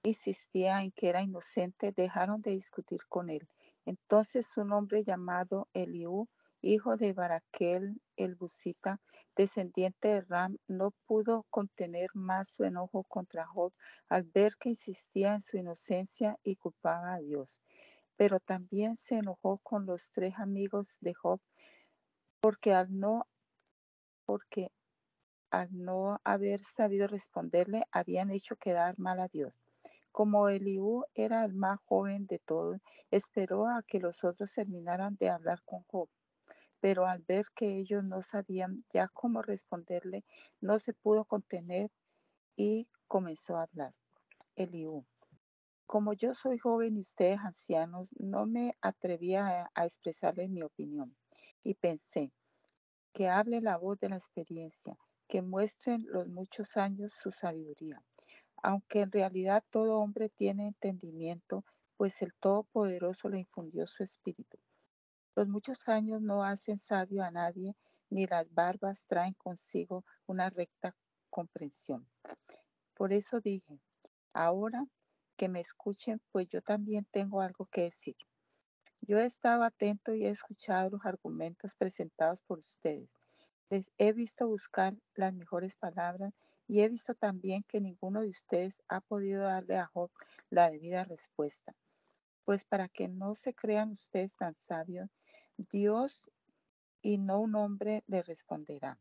[0.03, 3.47] insistía en que era inocente, dejaron de discutir con él.
[3.85, 6.27] Entonces un hombre llamado Eliú
[6.59, 8.99] hijo de Baraquel el Busita,
[9.33, 13.71] descendiente de Ram, no pudo contener más su enojo contra Job
[14.09, 17.61] al ver que insistía en su inocencia y culpaba a Dios.
[18.17, 21.39] Pero también se enojó con los tres amigos de Job
[22.41, 23.25] porque al no
[24.25, 24.69] porque
[25.51, 29.53] al no haber sabido responderle habían hecho quedar mal a Dios.
[30.11, 32.81] Como Eliú era el más joven de todos,
[33.11, 36.09] esperó a que los otros terminaran de hablar con Job
[36.81, 40.25] pero al ver que ellos no sabían ya cómo responderle,
[40.59, 41.91] no se pudo contener
[42.55, 43.93] y comenzó a hablar.
[44.55, 45.05] Eliú,
[45.85, 51.15] Como yo soy joven y ustedes ancianos, no me atrevía a, a expresarles mi opinión
[51.63, 52.33] y pensé
[53.13, 54.97] que hable la voz de la experiencia,
[55.31, 58.03] que muestren los muchos años su sabiduría.
[58.61, 61.63] Aunque en realidad todo hombre tiene entendimiento,
[61.95, 64.57] pues el Todopoderoso le infundió su espíritu.
[65.33, 67.77] Los muchos años no hacen sabio a nadie,
[68.09, 70.97] ni las barbas traen consigo una recta
[71.29, 72.05] comprensión.
[72.93, 73.79] Por eso dije,
[74.33, 74.85] ahora
[75.37, 78.17] que me escuchen, pues yo también tengo algo que decir.
[78.99, 83.20] Yo he estado atento y he escuchado los argumentos presentados por ustedes.
[83.71, 86.33] Les he visto buscar las mejores palabras
[86.67, 90.11] y he visto también que ninguno de ustedes ha podido darle a Job
[90.49, 91.73] la debida respuesta.
[92.43, 95.09] Pues para que no se crean ustedes tan sabios,
[95.55, 96.29] Dios
[97.01, 98.99] y no un hombre le responderá.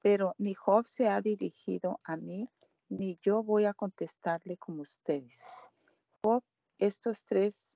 [0.00, 2.48] Pero ni Job se ha dirigido a mí,
[2.88, 5.50] ni yo voy a contestarle como ustedes.
[6.22, 6.42] Job,
[6.78, 7.68] estos tres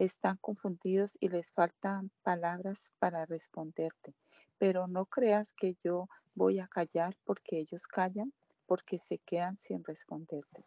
[0.00, 4.14] están confundidos y les faltan palabras para responderte.
[4.56, 8.32] Pero no creas que yo voy a callar porque ellos callan,
[8.64, 10.64] porque se quedan sin responderte.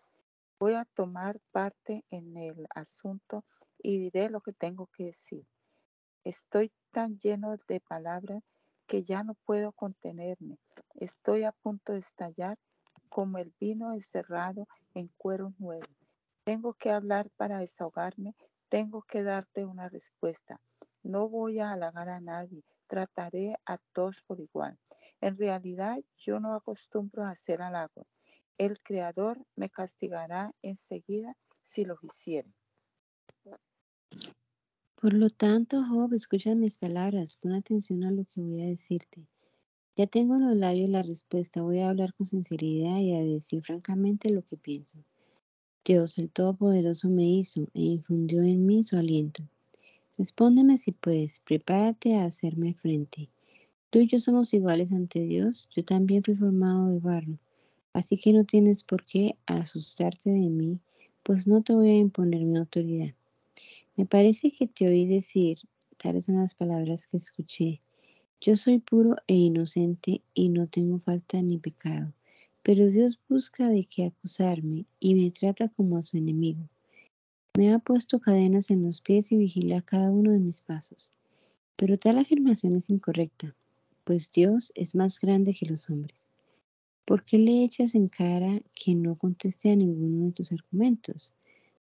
[0.59, 3.43] Voy a tomar parte en el asunto
[3.79, 5.47] y diré lo que tengo que decir.
[6.23, 8.43] Estoy tan lleno de palabras
[8.85, 10.59] que ya no puedo contenerme.
[10.93, 12.59] Estoy a punto de estallar
[13.09, 15.87] como el vino encerrado en cuero nuevo.
[16.43, 18.35] Tengo que hablar para desahogarme,
[18.73, 20.59] tengo que darte una respuesta.
[21.03, 24.79] No voy a halagar a nadie, trataré a todos por igual.
[25.21, 28.07] En realidad yo no acostumbro a hacer halagos.
[28.57, 32.51] El Creador me castigará enseguida si lo hiciere.
[34.99, 39.27] Por lo tanto, Job, escucha mis palabras, pon atención a lo que voy a decirte.
[39.95, 43.61] Ya tengo en los labios la respuesta, voy a hablar con sinceridad y a decir
[43.61, 44.97] francamente lo que pienso.
[45.85, 49.43] Dios el Todopoderoso me hizo e infundió en mí su aliento.
[50.17, 53.27] Respóndeme si puedes, prepárate a hacerme frente.
[53.89, 57.37] Tú y yo somos iguales ante Dios, yo también fui formado de barro,
[57.91, 60.79] así que no tienes por qué asustarte de mí,
[61.21, 63.13] pues no te voy a imponer mi autoridad.
[63.97, 65.57] Me parece que te oí decir,
[65.97, 67.81] tales son las palabras que escuché,
[68.39, 72.13] yo soy puro e inocente y no tengo falta ni pecado,
[72.63, 76.69] pero Dios busca de qué acusarme y me trata como a su enemigo.
[77.57, 81.11] Me ha puesto cadenas en los pies y vigila cada uno de mis pasos.
[81.75, 83.53] Pero tal afirmación es incorrecta,
[84.05, 86.25] pues Dios es más grande que los hombres.
[87.05, 91.33] ¿Por qué le echas en cara que no conteste a ninguno de tus argumentos?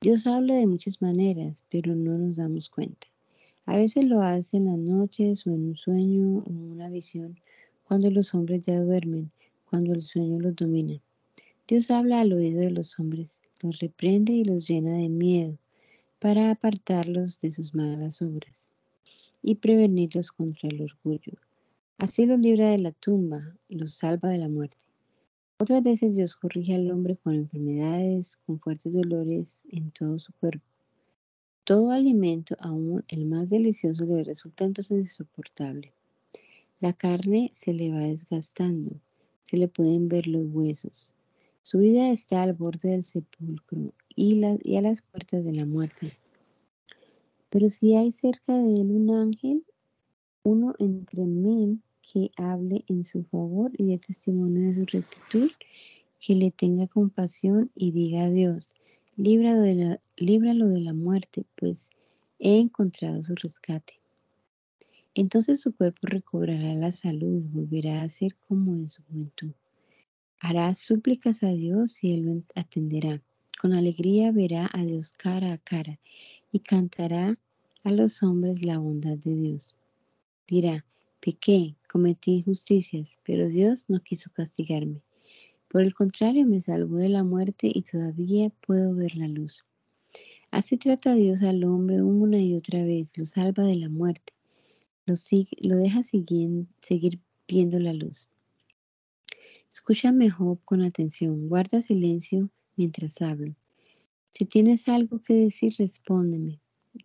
[0.00, 3.06] Dios habla de muchas maneras, pero no nos damos cuenta.
[3.64, 7.38] A veces lo hace en las noches o en un sueño o una visión,
[7.84, 9.30] cuando los hombres ya duermen,
[9.74, 11.00] cuando el sueño los domina.
[11.66, 15.58] Dios habla al oído de los hombres, los reprende y los llena de miedo
[16.20, 18.70] para apartarlos de sus malas obras
[19.42, 21.32] y prevenirlos contra el orgullo.
[21.98, 24.76] Así los libra de la tumba, los salva de la muerte.
[25.58, 30.64] Otras veces Dios corrige al hombre con enfermedades, con fuertes dolores en todo su cuerpo.
[31.64, 35.92] Todo alimento, aún el más delicioso, le resulta entonces insoportable.
[36.78, 39.00] La carne se le va desgastando,
[39.44, 41.12] se le pueden ver los huesos.
[41.62, 46.12] Su vida está al borde del sepulcro y, a las puertas de la muerte.
[47.48, 49.64] Pero si hay cerca de él un ángel,
[50.42, 55.50] uno entre mil que hable en su favor y dé testimonio de su rectitud,
[56.20, 58.74] que le tenga compasión y diga a Dios,
[59.16, 61.90] líbralo de la, líbralo de la muerte, pues
[62.38, 64.03] he encontrado su rescate.
[65.14, 69.52] Entonces su cuerpo recobrará la salud, volverá a ser como en su juventud.
[70.40, 73.22] Hará súplicas a Dios y Él lo atenderá.
[73.60, 76.00] Con alegría verá a Dios cara a cara
[76.50, 77.38] y cantará
[77.84, 79.78] a los hombres la bondad de Dios.
[80.48, 80.84] Dirá,
[81.20, 85.00] pequé, cometí injusticias, pero Dios no quiso castigarme.
[85.68, 89.64] Por el contrario, me salvó de la muerte y todavía puedo ver la luz.
[90.50, 94.33] Así trata Dios al hombre una y otra vez, lo salva de la muerte,
[95.06, 95.14] lo,
[95.60, 98.28] lo deja seguir, viendo la luz.
[99.70, 103.54] Escúchame, Job, con atención, guarda silencio mientras hablo.
[104.30, 106.60] Si tienes algo que decir, respóndeme.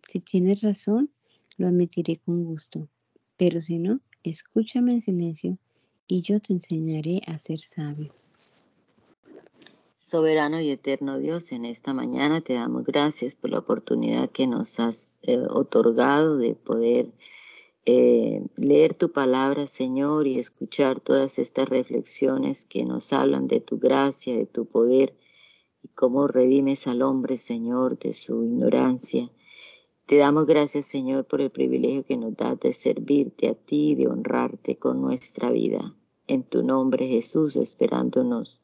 [0.06, 1.10] Si tienes razón,
[1.56, 2.88] lo admitiré con gusto.
[3.36, 5.58] Pero si no, escúchame en silencio
[6.06, 8.12] y yo te enseñaré a ser sabio.
[9.96, 14.80] Soberano y eterno Dios, en esta mañana te damos gracias por la oportunidad que nos
[14.80, 17.12] has eh, otorgado de poder
[17.86, 23.78] eh, leer tu palabra, Señor, y escuchar todas estas reflexiones que nos hablan de tu
[23.78, 25.16] gracia, de tu poder
[25.82, 29.30] y cómo redimes al hombre, Señor, de su ignorancia.
[30.06, 34.08] Te damos gracias, Señor, por el privilegio que nos das de servirte a ti de
[34.08, 35.94] honrarte con nuestra vida.
[36.26, 38.60] En tu nombre, Jesús, esperándonos.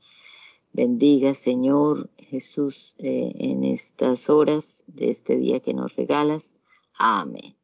[0.73, 6.55] Bendiga, Señor Jesús, eh, en estas horas de este día que nos regalas.
[6.99, 7.56] Amén.